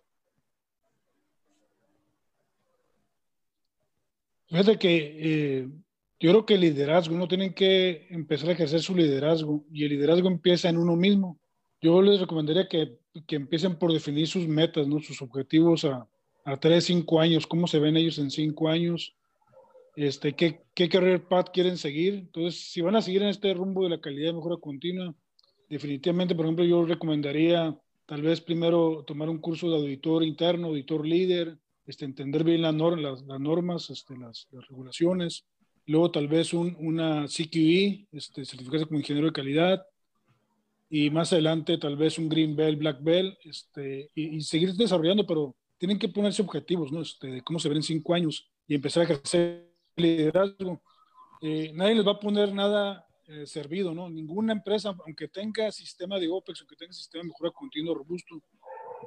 Fíjate 4.55 4.79
que 4.79 5.17
eh, 5.19 5.69
yo 6.21 6.31
creo 6.31 6.47
que 6.47 6.55
el 6.55 6.61
liderazgo, 6.61 7.17
uno 7.17 7.27
tiene 7.27 7.53
que 7.53 8.07
empezar 8.09 8.51
a 8.51 8.53
ejercer 8.53 8.81
su 8.83 8.95
liderazgo 8.95 9.65
y 9.73 9.83
el 9.83 9.91
liderazgo 9.91 10.29
empieza 10.29 10.69
en 10.69 10.79
uno 10.79 10.95
mismo. 10.95 11.41
Yo 11.83 12.01
les 12.01 12.21
recomendaría 12.21 12.69
que, 12.69 12.97
que 13.27 13.35
empiecen 13.35 13.77
por 13.77 13.93
definir 13.93 14.29
sus 14.29 14.47
metas, 14.47 14.87
¿no? 14.87 15.01
sus 15.01 15.21
objetivos 15.23 15.85
a, 15.85 16.09
a 16.45 16.57
3, 16.57 16.85
5 16.85 17.21
años, 17.21 17.49
cómo 17.49 17.67
se 17.67 17.81
ven 17.81 17.97
ellos 17.97 18.17
en 18.19 18.31
5 18.31 18.69
años, 18.69 19.17
este, 19.97 20.37
qué, 20.37 20.61
qué 20.73 20.89
career 20.89 21.27
path 21.27 21.49
quieren 21.53 21.77
seguir. 21.77 22.15
Entonces, 22.15 22.71
si 22.71 22.81
van 22.81 22.95
a 22.95 23.03
seguir 23.03 23.23
en 23.23 23.31
este 23.31 23.53
rumbo 23.55 23.83
de 23.83 23.91
la 23.91 24.01
calidad 24.01 24.29
de 24.29 24.35
mejora 24.35 24.57
continua, 24.59 25.13
definitivamente, 25.69 26.37
por 26.37 26.45
ejemplo, 26.45 26.65
yo 26.65 26.85
recomendaría 26.85 27.77
tal 28.07 28.23
vez 28.23 28.41
primero 28.41 29.03
tomar 29.05 29.29
un 29.29 29.39
curso 29.39 29.69
de 29.69 29.79
auditor 29.79 30.23
interno, 30.23 30.69
auditor 30.69 31.05
líder, 31.05 31.59
este, 31.87 32.05
entender 32.05 32.45
bien 32.45 32.63
las, 32.63 32.75
normas, 32.75 33.91
este, 33.91 34.17
las, 34.17 34.49
regulaciones, 34.69 35.45
luego 35.87 36.11
tal 36.11 36.29
vez 36.29 36.55
un, 36.55 36.77
una 36.79 37.27
CQE, 37.27 38.09
este, 38.13 38.45
certificarse 38.45 38.87
como 38.87 39.01
ingeniero 39.01 39.29
de 39.29 39.33
calidad, 39.33 39.83
y 40.89 41.11
más 41.11 41.33
adelante 41.33 41.79
tal 41.79 41.97
vez 41.97 42.19
un 42.19 42.29
Green 42.29 42.55
Belt, 42.55 42.79
Black 42.79 43.03
Belt, 43.03 43.39
este, 43.45 44.11
y, 44.15 44.41
seguir 44.43 44.75
desarrollando, 44.75 45.27
pero 45.27 45.57
tienen 45.79 45.99
que 45.99 46.09
ponerse 46.09 46.43
objetivos, 46.43 46.93
¿no? 46.93 47.03
Este, 47.03 47.27
de 47.29 47.43
cómo 47.43 47.59
se 47.59 47.69
ven 47.69 47.79
en 47.79 47.83
cinco 47.83 48.15
años 48.15 48.49
y 48.67 48.75
empezar 48.75 49.01
a 49.03 49.05
ejercer 49.05 49.71
liderazgo. 49.97 50.81
Eh, 51.43 51.73
nadie 51.75 51.97
les 51.97 52.07
va 52.07 52.13
a 52.13 52.21
poner 52.21 52.55
nada 52.55 53.07
eh, 53.27 53.47
servido, 53.47 53.95
¿no? 53.95 54.09
Ninguna 54.09 54.53
empresa, 54.53 54.95
aunque 55.05 55.29
tenga 55.29 55.73
sistema 55.73 56.19
de 56.19 56.29
OPEX, 56.29 56.61
aunque 56.61 56.77
tenga 56.77 56.93
sistema 56.93 57.23
de 57.23 57.29
mejora 57.29 57.51
continua 57.51 57.95
robusto, 57.95 58.41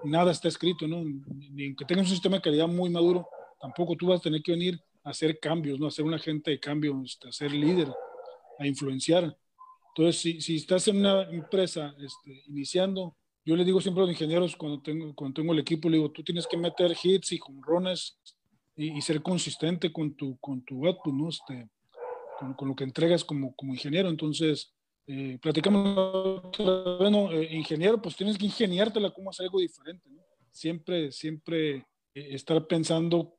nada 0.04 0.32
está 0.32 0.47
escrito, 0.47 0.88
¿no? 0.88 1.04
Ni 1.52 1.65
aunque 1.67 1.86
tenga 1.86 2.02
un 2.02 2.08
sistema 2.08 2.38
de 2.38 2.41
calidad 2.41 2.67
muy 2.67 2.89
maduro, 2.89 3.28
tampoco 3.60 3.95
tú 3.95 4.08
vas 4.08 4.19
a 4.19 4.23
tener 4.23 4.41
que 4.41 4.52
venir 4.52 4.80
a 5.04 5.12
hacer 5.12 5.39
cambios, 5.39 5.80
¿no? 5.80 5.88
A 5.88 5.91
ser 5.91 6.06
un 6.06 6.13
agente 6.13 6.52
de 6.52 6.60
cambio, 6.60 7.02
este, 7.04 7.30
a 7.30 7.32
ser 7.32 7.52
líder, 7.52 7.91
a 8.60 8.67
influenciar. 8.67 9.38
Entonces, 9.89 10.21
si, 10.21 10.41
si 10.41 10.58
estás 10.58 10.88
en 10.88 10.97
una 10.97 11.23
empresa 11.23 11.95
este, 12.00 12.43
iniciando, 12.47 13.15
yo 13.45 13.56
le 13.56 13.65
digo 13.65 13.82
siempre 13.82 14.04
a 14.04 14.06
los 14.06 14.13
ingenieros 14.13 14.56
cuando 14.56 14.82
tengo, 14.82 15.13
cuando 15.15 15.41
tengo 15.41 15.54
el 15.54 15.60
equipo, 15.60 15.89
le 15.89 15.97
digo, 15.97 16.12
tú 16.12 16.23
tienes 16.23 16.45
que 16.45 16.58
meter 16.58 16.95
hits 17.02 17.32
y 17.32 17.38
jonrones 17.38 18.19
y, 18.76 18.97
y, 18.97 19.02
ser 19.02 19.21
consistente 19.23 19.91
con 19.91 20.13
tu, 20.13 20.38
con 20.38 20.62
tu 20.63 20.86
output, 20.86 21.13
¿no? 21.13 21.30
Este, 21.30 21.67
con, 22.38 22.54
con, 22.54 22.67
lo 22.67 22.76
que 22.76 22.84
entregas 22.84 23.23
como, 23.23 23.56
como 23.56 23.73
ingeniero. 23.73 24.10
Entonces, 24.10 24.71
eh, 25.10 25.39
platicamos, 25.41 26.52
bueno, 27.00 27.32
eh, 27.32 27.56
ingeniero, 27.56 28.02
pues 28.02 28.17
tienes 28.17 28.38
que 28.38 28.46
ingeniártela 28.46 29.12
cómo 29.12 29.30
hacer 29.30 29.46
algo 29.46 29.60
diferente, 29.60 30.10
¿no? 30.10 30.22
Siempre, 30.52 31.13
siempre 31.13 31.76
eh, 32.13 32.28
estar 32.32 32.67
pensando, 32.67 33.38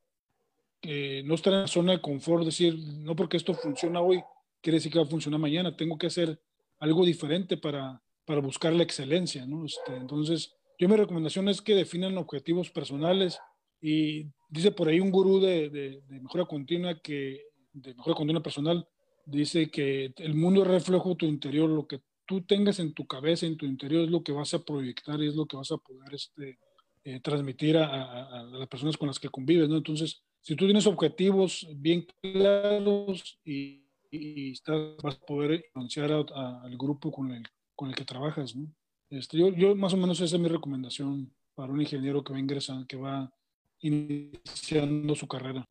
que 0.80 1.22
no 1.24 1.34
estar 1.34 1.52
en 1.52 1.60
la 1.60 1.66
zona 1.66 1.92
de 1.92 2.00
confort, 2.00 2.44
decir, 2.44 2.78
no 2.78 3.14
porque 3.14 3.36
esto 3.36 3.52
funciona 3.52 4.00
hoy, 4.00 4.22
quiere 4.62 4.78
decir 4.78 4.90
que 4.90 4.98
va 4.98 5.04
a 5.04 5.08
funcionar 5.08 5.40
mañana, 5.40 5.76
tengo 5.76 5.98
que 5.98 6.06
hacer 6.06 6.40
algo 6.78 7.04
diferente 7.04 7.58
para, 7.58 8.02
para 8.24 8.40
buscar 8.40 8.72
la 8.72 8.84
excelencia, 8.84 9.44
¿no? 9.44 9.66
Este, 9.66 9.94
entonces, 9.94 10.54
yo 10.78 10.88
mi 10.88 10.96
recomendación 10.96 11.50
es 11.50 11.60
que 11.60 11.74
definan 11.74 12.16
objetivos 12.16 12.70
personales 12.70 13.38
y 13.78 14.24
dice 14.48 14.70
por 14.70 14.88
ahí 14.88 15.00
un 15.00 15.10
gurú 15.10 15.38
de, 15.38 15.68
de, 15.68 16.00
de 16.08 16.20
mejora 16.20 16.46
continua 16.46 16.98
que 16.98 17.42
de 17.74 17.94
mejora 17.94 18.16
continua 18.16 18.42
personal, 18.42 18.88
dice 19.30 19.70
que 19.70 20.12
el 20.16 20.34
mundo 20.34 20.62
es 20.62 20.68
reflejo 20.68 21.10
de 21.10 21.16
tu 21.16 21.26
interior, 21.26 21.68
lo 21.68 21.86
que 21.86 22.00
tú 22.26 22.42
tengas 22.42 22.78
en 22.78 22.92
tu 22.92 23.06
cabeza, 23.06 23.46
en 23.46 23.56
tu 23.56 23.66
interior, 23.66 24.04
es 24.04 24.10
lo 24.10 24.22
que 24.22 24.32
vas 24.32 24.52
a 24.54 24.64
proyectar 24.64 25.20
y 25.22 25.28
es 25.28 25.34
lo 25.34 25.46
que 25.46 25.56
vas 25.56 25.70
a 25.72 25.78
poder 25.78 26.14
este, 26.14 26.58
eh, 27.04 27.20
transmitir 27.20 27.76
a, 27.78 28.40
a, 28.40 28.42
las 28.44 28.68
personas 28.68 28.96
con 28.96 29.08
las 29.08 29.18
que 29.18 29.28
convives, 29.28 29.68
¿no? 29.68 29.76
Entonces, 29.76 30.22
si 30.40 30.54
tú 30.56 30.64
tienes 30.66 30.86
objetivos 30.86 31.66
bien 31.76 32.06
claros 32.20 33.38
y, 33.44 33.84
y 34.10 34.52
estás, 34.52 34.96
vas 35.02 35.16
a 35.16 35.26
poder 35.26 35.64
influenciar 35.64 36.12
al 36.12 36.76
grupo 36.76 37.10
con 37.10 37.32
el, 37.32 37.44
con 37.74 37.88
el 37.88 37.94
que 37.94 38.04
trabajas, 38.04 38.54
¿no? 38.54 38.70
Este, 39.10 39.38
yo, 39.38 39.48
yo 39.48 39.74
más 39.74 39.94
o 39.94 39.96
menos 39.96 40.20
esa 40.20 40.36
es 40.36 40.42
mi 40.42 40.48
recomendación 40.48 41.32
para 41.54 41.72
un 41.72 41.80
ingeniero 41.80 42.22
que 42.22 42.32
va 42.32 42.38
ingresando, 42.38 42.86
que 42.86 42.96
va 42.96 43.32
iniciando 43.80 45.14
su 45.14 45.26
carrera. 45.26 45.66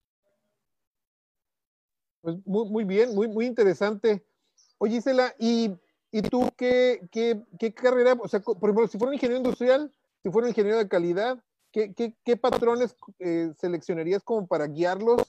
Pues 2.28 2.46
muy, 2.46 2.70
muy 2.70 2.84
bien, 2.84 3.16
muy, 3.16 3.30
muy 3.30 3.46
interesante. 3.46 4.22
Oye, 4.80 4.98
Isela, 4.98 5.34
¿y, 5.40 5.72
y 6.12 6.22
tú 6.24 6.50
qué, 6.58 7.08
qué, 7.10 7.42
qué, 7.58 7.74
carrera, 7.74 8.18
o 8.22 8.28
sea, 8.28 8.42
por 8.42 8.58
ejemplo, 8.64 8.86
si 8.90 8.98
fuera 8.98 9.12
un 9.12 9.14
ingeniero 9.14 9.38
industrial, 9.38 9.94
si 10.22 10.30
fuera 10.30 10.48
un 10.48 10.50
ingeniero 10.50 10.78
de 10.78 10.90
calidad, 10.90 11.42
¿qué, 11.72 11.94
qué, 11.94 12.18
qué 12.26 12.36
patrones 12.36 12.98
eh, 13.20 13.54
seleccionarías 13.58 14.24
como 14.24 14.46
para 14.46 14.68
guiarlos 14.68 15.22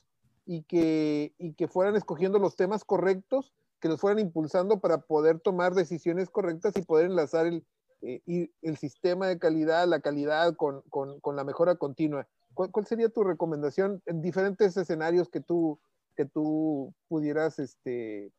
y 0.44 0.64
que, 0.64 1.34
y 1.38 1.52
que 1.52 1.68
fueran 1.68 1.94
escogiendo 1.94 2.40
los 2.40 2.56
temas 2.56 2.82
correctos, 2.82 3.52
que 3.78 3.86
los 3.86 4.00
fueran 4.00 4.18
impulsando 4.18 4.80
para 4.80 4.98
poder 4.98 5.38
tomar 5.38 5.74
decisiones 5.74 6.30
correctas 6.30 6.76
y 6.76 6.82
poder 6.82 7.06
enlazar 7.06 7.46
el, 7.46 7.64
eh, 8.02 8.48
el 8.60 8.76
sistema 8.76 9.28
de 9.28 9.38
calidad, 9.38 9.86
la 9.86 10.00
calidad 10.00 10.56
con, 10.56 10.82
con, 10.90 11.20
con 11.20 11.36
la 11.36 11.44
mejora 11.44 11.76
continua? 11.76 12.26
¿Cuál, 12.54 12.72
¿Cuál, 12.72 12.86
sería 12.86 13.08
tu 13.08 13.22
recomendación 13.22 14.02
en 14.06 14.20
diferentes 14.20 14.76
escenarios 14.76 15.28
que 15.28 15.40
tú, 15.40 15.78
que 16.18 16.24
tú 16.24 16.92
pudieras 17.06 17.60
este, 17.60 18.32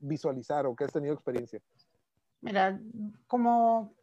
visualizar 0.00 0.66
o 0.66 0.74
que 0.74 0.82
has 0.82 0.92
tenido 0.92 1.14
experiencia? 1.14 1.60
Mira, 2.40 2.80
como 3.28 3.94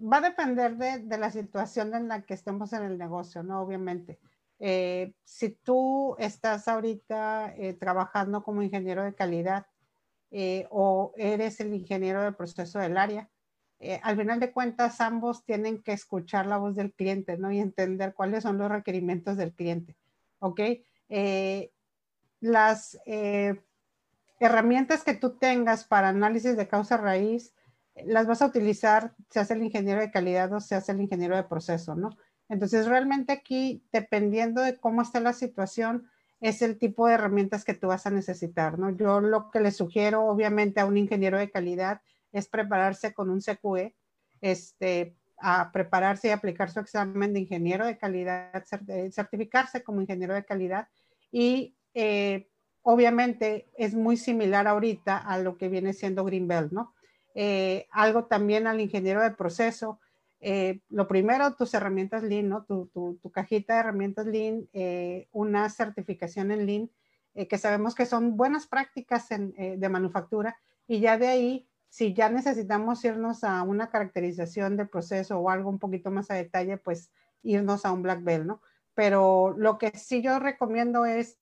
va 0.00 0.16
a 0.16 0.20
depender 0.22 0.78
de, 0.78 1.00
de, 1.00 1.18
la 1.18 1.30
situación 1.30 1.94
en 1.94 2.08
la 2.08 2.22
que 2.22 2.32
estemos 2.32 2.72
en 2.72 2.84
el 2.84 2.96
negocio, 2.96 3.42
¿no? 3.42 3.60
Obviamente. 3.60 4.18
Eh, 4.58 5.12
si 5.22 5.50
tú 5.50 6.16
estás 6.18 6.66
ahorita 6.66 7.54
eh, 7.58 7.74
trabajando 7.74 8.42
como 8.42 8.62
ingeniero 8.62 9.04
de 9.04 9.14
calidad 9.14 9.66
eh, 10.30 10.66
o 10.70 11.12
eres 11.18 11.60
el 11.60 11.74
ingeniero 11.74 12.22
del 12.22 12.34
proceso 12.34 12.78
del 12.78 12.96
área, 12.96 13.28
eh, 13.80 14.00
al 14.02 14.16
final 14.16 14.40
de 14.40 14.50
cuentas 14.50 14.98
ambos 15.02 15.44
tienen 15.44 15.82
que 15.82 15.92
escuchar 15.92 16.46
la 16.46 16.56
voz 16.56 16.74
del 16.74 16.94
cliente, 16.94 17.36
¿no? 17.36 17.52
Y 17.52 17.58
entender 17.58 18.14
cuáles 18.14 18.44
son 18.44 18.56
los 18.56 18.70
requerimientos 18.70 19.36
del 19.36 19.52
cliente, 19.52 19.94
¿ok? 20.38 20.60
Eh, 22.42 22.48
las 22.48 22.98
eh, 23.06 23.60
herramientas 24.40 25.04
que 25.04 25.14
tú 25.14 25.38
tengas 25.38 25.84
para 25.84 26.08
análisis 26.08 26.56
de 26.56 26.68
causa 26.68 26.96
raíz, 26.96 27.54
las 28.04 28.26
vas 28.26 28.42
a 28.42 28.46
utilizar, 28.46 29.14
se 29.30 29.40
hace 29.40 29.54
el 29.54 29.62
ingeniero 29.62 30.00
de 30.00 30.10
calidad 30.10 30.52
o 30.52 30.60
se 30.60 30.74
hace 30.74 30.92
el 30.92 31.00
ingeniero 31.00 31.36
de 31.36 31.44
proceso, 31.44 31.94
¿no? 31.94 32.10
Entonces, 32.48 32.86
realmente 32.86 33.32
aquí, 33.32 33.84
dependiendo 33.92 34.62
de 34.62 34.78
cómo 34.78 35.02
está 35.02 35.20
la 35.20 35.32
situación, 35.32 36.08
es 36.40 36.60
el 36.62 36.78
tipo 36.78 37.06
de 37.06 37.14
herramientas 37.14 37.64
que 37.64 37.74
tú 37.74 37.88
vas 37.88 38.06
a 38.06 38.10
necesitar, 38.10 38.78
¿no? 38.78 38.90
Yo 38.90 39.20
lo 39.20 39.50
que 39.50 39.60
le 39.60 39.70
sugiero, 39.70 40.24
obviamente, 40.24 40.80
a 40.80 40.86
un 40.86 40.96
ingeniero 40.96 41.38
de 41.38 41.50
calidad 41.50 42.00
es 42.32 42.48
prepararse 42.48 43.12
con 43.12 43.30
un 43.30 43.40
CQE, 43.40 43.94
este, 44.40 45.16
a 45.38 45.70
prepararse 45.70 46.28
y 46.28 46.30
aplicar 46.30 46.70
su 46.70 46.80
examen 46.80 47.32
de 47.32 47.40
ingeniero 47.40 47.86
de 47.86 47.98
calidad, 47.98 48.64
certificarse 49.12 49.82
como 49.82 50.00
ingeniero 50.00 50.34
de 50.34 50.44
calidad 50.44 50.88
y 51.30 51.76
eh, 51.94 52.48
obviamente 52.82 53.70
es 53.76 53.94
muy 53.94 54.16
similar 54.16 54.66
ahorita 54.66 55.16
a 55.16 55.38
lo 55.38 55.56
que 55.56 55.68
viene 55.68 55.92
siendo 55.92 56.24
Greenbelt, 56.24 56.72
¿no? 56.72 56.94
Eh, 57.34 57.86
algo 57.90 58.24
también 58.24 58.66
al 58.66 58.80
ingeniero 58.80 59.22
de 59.22 59.30
proceso. 59.30 60.00
Eh, 60.40 60.80
lo 60.88 61.06
primero, 61.06 61.54
tus 61.54 61.72
herramientas 61.74 62.22
Lean, 62.22 62.48
¿no? 62.48 62.64
Tu, 62.64 62.86
tu, 62.92 63.30
cajita 63.30 63.74
de 63.74 63.80
herramientas 63.80 64.26
Lean, 64.26 64.68
una 65.30 65.68
certificación 65.70 66.50
en 66.50 66.66
Lean, 66.66 66.90
que 67.48 67.58
sabemos 67.58 67.94
que 67.94 68.04
son 68.04 68.36
buenas 68.36 68.66
prácticas 68.66 69.28
de 69.28 69.88
manufactura, 69.88 70.56
y 70.86 71.00
ya 71.00 71.16
de 71.16 71.28
ahí, 71.28 71.68
si 71.88 72.12
ya 72.12 72.28
necesitamos 72.28 73.04
irnos 73.04 73.44
a 73.44 73.62
una 73.62 73.88
caracterización 73.88 74.76
del 74.76 74.88
proceso 74.88 75.38
o 75.38 75.48
algo 75.48 75.70
un 75.70 75.78
poquito 75.78 76.10
más 76.10 76.30
a 76.30 76.34
detalle, 76.34 76.76
pues 76.76 77.10
irnos 77.42 77.84
a 77.84 77.92
un 77.92 78.02
Black 78.02 78.22
Belt, 78.22 78.46
¿no? 78.46 78.60
Pero 78.94 79.54
lo 79.56 79.78
que 79.78 79.90
sí 79.96 80.22
yo 80.22 80.38
recomiendo 80.38 81.06
es 81.06 81.38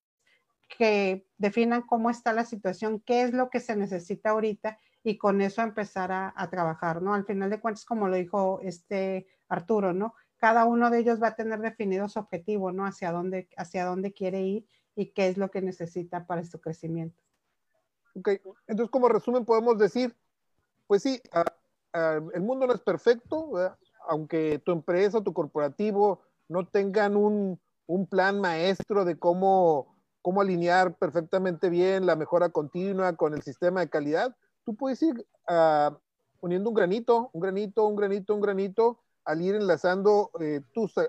que 0.77 1.27
definan 1.39 1.83
cómo 1.83 2.11
está 2.11 2.33
la 2.33 2.45
situación, 2.45 3.01
qué 3.01 3.23
es 3.23 3.33
lo 3.33 3.51
que 3.51 3.61
se 3.61 3.77
necesita 3.77 4.31
ahorita 4.31 4.79
y 5.03 5.19
con 5.19 5.41
eso 5.41 5.63
empezar 5.63 6.13
a, 6.13 6.33
a, 6.37 6.51
trabajar, 6.51 7.03
¿no? 7.03 7.15
Al 7.15 7.25
final 7.25 7.51
de 7.51 7.61
cuentas, 7.61 7.85
como 7.85 8.09
lo 8.09 8.17
dijo 8.17 8.61
este 8.63 9.27
Arturo, 9.49 9.93
¿no? 9.93 10.15
Cada 10.37 10.65
uno 10.65 10.91
de 10.91 11.01
ellos 11.01 11.23
va 11.23 11.29
a 11.29 11.37
tener 11.37 11.61
definido 11.61 12.09
su 12.09 12.19
objetivo, 12.19 12.73
¿no? 12.73 12.87
Hacia 12.87 13.13
dónde, 13.13 13.49
hacia 13.57 13.85
dónde 13.85 14.13
quiere 14.13 14.43
ir 14.43 14.67
y 14.95 15.13
qué 15.13 15.29
es 15.29 15.37
lo 15.37 15.51
que 15.51 15.63
necesita 15.63 16.27
para 16.27 16.45
su 16.45 16.61
crecimiento. 16.61 17.23
Ok, 18.15 18.29
entonces 18.67 18.91
como 18.91 19.09
resumen 19.09 19.45
podemos 19.45 19.79
decir, 19.79 20.17
pues 20.87 21.03
sí, 21.03 21.21
a, 21.33 21.45
a, 21.93 22.21
el 22.35 22.43
mundo 22.43 22.67
no 22.67 22.75
es 22.75 22.81
perfecto, 22.81 23.53
aunque 24.09 24.61
tu 24.65 24.73
empresa 24.73 25.23
tu 25.23 25.33
corporativo 25.33 26.23
no 26.49 26.67
tengan 26.67 27.17
un, 27.17 27.61
un 27.87 28.07
plan 28.07 28.41
maestro 28.41 29.05
de 29.05 29.19
cómo 29.19 29.90
cómo 30.23 30.41
alinear 30.41 30.95
perfectamente 30.97 31.71
bien 31.71 32.07
la 32.07 32.17
mejora 32.17 32.51
continua 32.51 33.17
con 33.17 33.35
el 33.35 33.43
sistema 33.43 33.81
de 33.81 33.89
calidad, 33.89 34.37
tú 34.65 34.75
puedes 34.75 35.03
ir 35.03 35.27
uh, 35.49 35.95
poniendo 36.41 36.71
un 36.71 36.75
granito, 36.75 37.31
un 37.33 37.41
granito, 37.41 37.87
un 37.87 37.97
granito, 37.97 38.35
un 38.35 38.41
granito, 38.41 38.99
al 39.25 39.43
ir 39.43 39.55
enlazando 39.55 40.31
eh, 40.41 40.61
tus, 40.73 40.97
uh, 40.97 41.03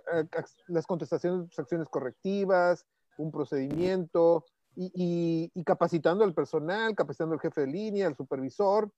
las 0.67 0.85
contestaciones 0.85 1.49
tus 1.49 1.59
acciones 1.59 1.87
correctivas, 1.89 2.85
un 3.17 3.31
procedimiento, 3.31 4.45
y, 4.75 4.91
y, 4.95 5.51
y, 5.53 5.63
capacitando 5.65 6.23
al 6.23 6.33
personal, 6.33 6.95
capacitando 6.95 7.33
al 7.33 7.41
jefe 7.41 7.61
de 7.61 7.67
línea, 7.67 8.07
al 8.07 8.15
supervisor, 8.15 8.89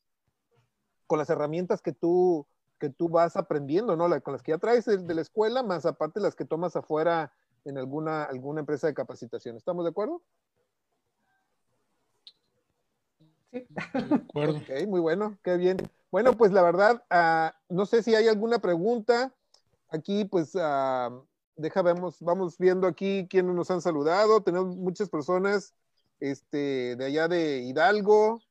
con 1.08 1.18
las 1.18 1.32
herramientas 1.32 1.82
que 1.82 1.94
tú, 1.94 2.46
que 2.80 2.92
tú 2.92 3.10
vas 3.10 3.36
aprendiendo, 3.38 3.96
¿no? 3.96 4.08
La, 4.08 4.22
con 4.22 4.34
las 4.34 4.44
que 4.44 4.52
ya 4.52 4.60
traes 4.60 4.86
de, 4.86 4.98
de 4.98 5.14
la 5.16 5.22
escuela, 5.22 5.64
más 5.64 5.88
aparte 5.88 6.20
las 6.20 6.36
que 6.36 6.46
tomas 6.46 6.76
afuera 6.76 7.34
en 7.66 7.78
alguna, 7.78 8.24
alguna 8.24 8.62
empresa 8.62 8.88
de 8.88 8.94
capacitación. 8.94 9.56
¿Estamos 9.56 9.86
de 9.86 9.90
acuerdo? 9.90 10.22
Sí. 13.52 13.66
De 13.94 14.16
acuerdo. 14.16 14.58
Ok, 14.58 14.88
muy 14.88 15.00
bueno, 15.00 15.38
qué 15.44 15.58
bien. 15.58 15.78
Bueno, 16.12 16.34
pues 16.34 16.52
la 16.52 16.62
verdad, 16.62 17.04
uh, 17.12 17.74
no 17.74 17.86
sé 17.86 18.04
si 18.04 18.16
hay 18.16 18.28
alguna 18.28 18.60
pregunta. 18.60 19.34
aquí 19.90 20.26
pues 20.26 20.56
uh, 20.56 21.24
deja, 21.56 21.82
vemos, 21.82 22.20
vamos 22.20 22.58
viendo 22.58 22.88
aquí 22.88 23.28
quiénes 23.30 23.56
nos 23.56 23.72
han 23.72 23.82
saludado. 23.82 24.42
Tenemos 24.42 24.76
muchas 24.76 25.10
personas 25.10 25.74
este, 26.20 26.96
de 26.96 27.06
allá 27.06 27.28
de 27.28 27.60
Hidalgo. 27.60 28.42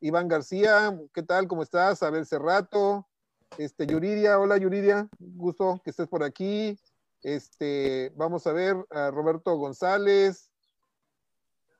Iván 0.00 0.28
García, 0.28 0.98
¿qué 1.14 1.22
tal? 1.22 1.48
¿Cómo 1.48 1.62
estás? 1.62 2.02
Abel 2.02 2.26
Cerrato, 2.26 3.06
este, 3.56 3.86
Yuridia, 3.86 4.38
hola 4.38 4.58
Yuridia, 4.58 5.08
gusto 5.18 5.80
que 5.82 5.90
estés 5.90 6.06
por 6.06 6.22
aquí. 6.22 6.78
Este, 7.22 8.12
vamos 8.16 8.46
a 8.46 8.52
ver 8.52 8.76
a 8.90 9.10
Roberto 9.10 9.56
González, 9.56 10.50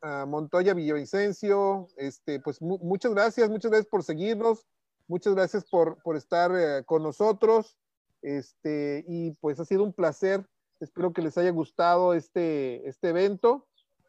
a 0.03 0.27
Montoya 0.27 0.75
Villavicencio, 0.75 1.89
este, 1.97 2.41
pues 2.41 2.61
muchas 2.61 3.13
gracias, 3.13 3.49
muchas 3.49 3.71
gracias 3.71 3.89
por 3.89 4.03
seguirnos, 4.03 4.67
muchas 5.09 5.35
gracias 5.35 5.65
por, 5.65 6.03
por 6.03 6.17
estar 6.17 6.51
eh, 6.55 6.85
con 6.85 7.03
nosotros, 7.03 7.79
este, 8.23 9.05
y 9.09 9.33
pues 9.33 9.59
ha 9.61 9.65
sido 9.65 9.85
un 9.85 9.93
placer, 9.93 10.47
espero 10.81 11.13
que 11.13 11.23
les 11.23 11.39
haya 11.39 11.51
gustado 11.51 12.15
este, 12.15 12.87
este 12.89 13.09
evento 13.09 13.67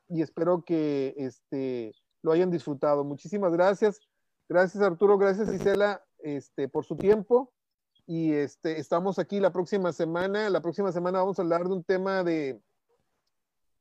y 0.10 0.22
espero 0.22 0.64
que 0.64 1.14
este, 1.18 1.94
lo 2.22 2.32
hayan 2.32 2.52
disfrutado. 2.52 3.04
Muchísimas 3.04 3.54
gracias, 3.54 4.00
gracias 4.50 4.84
Arturo, 4.84 5.18
gracias 5.18 5.54
Isela, 5.54 6.04
este, 6.20 6.68
por 6.68 6.86
su 6.86 6.96
tiempo 6.96 7.54
y 8.08 8.32
este, 8.32 8.80
estamos 8.80 9.20
aquí 9.20 9.42
la 9.42 9.52
próxima 9.52 9.92
semana. 9.92 10.50
La 10.50 10.62
próxima 10.62 10.92
semana 10.94 11.20
vamos 11.20 11.38
a 11.38 11.42
hablar 11.42 11.66
de 11.66 11.74
un 11.74 11.84
tema 11.84 12.24
de 12.24 12.60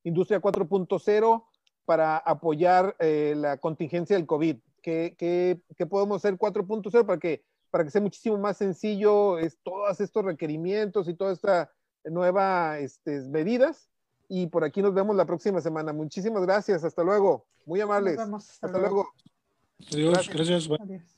industria 0.02 0.40
4.0 0.40 1.44
para 1.84 2.18
apoyar 2.18 2.96
eh, 2.98 3.34
la 3.36 3.56
contingencia 3.58 4.16
del 4.16 4.26
COVID. 4.26 4.56
¿Qué, 4.82 5.14
qué, 5.16 5.60
qué 5.76 5.86
podemos 5.86 6.16
hacer 6.16 6.36
4.0 6.36 7.06
para 7.06 7.18
que, 7.18 7.44
para 7.70 7.84
que 7.84 7.90
sea 7.90 8.00
muchísimo 8.00 8.36
más 8.36 8.56
sencillo 8.56 9.38
es, 9.38 9.58
todos 9.62 10.00
estos 10.00 10.24
requerimientos 10.24 11.08
y 11.08 11.14
todas 11.14 11.34
estas 11.34 11.68
nuevas 12.04 12.80
este, 12.80 13.20
medidas? 13.22 13.88
Y 14.28 14.48
por 14.48 14.64
aquí 14.64 14.82
nos 14.82 14.92
vemos 14.92 15.14
la 15.14 15.24
próxima 15.24 15.60
semana. 15.60 15.92
Muchísimas 15.92 16.42
gracias. 16.42 16.82
Hasta 16.82 17.04
luego. 17.04 17.46
Muy 17.64 17.80
amables. 17.80 18.18
Hasta, 18.18 18.78
luego. 18.78 19.08
Adiós. 19.92 20.28
Gracias. 20.28 21.15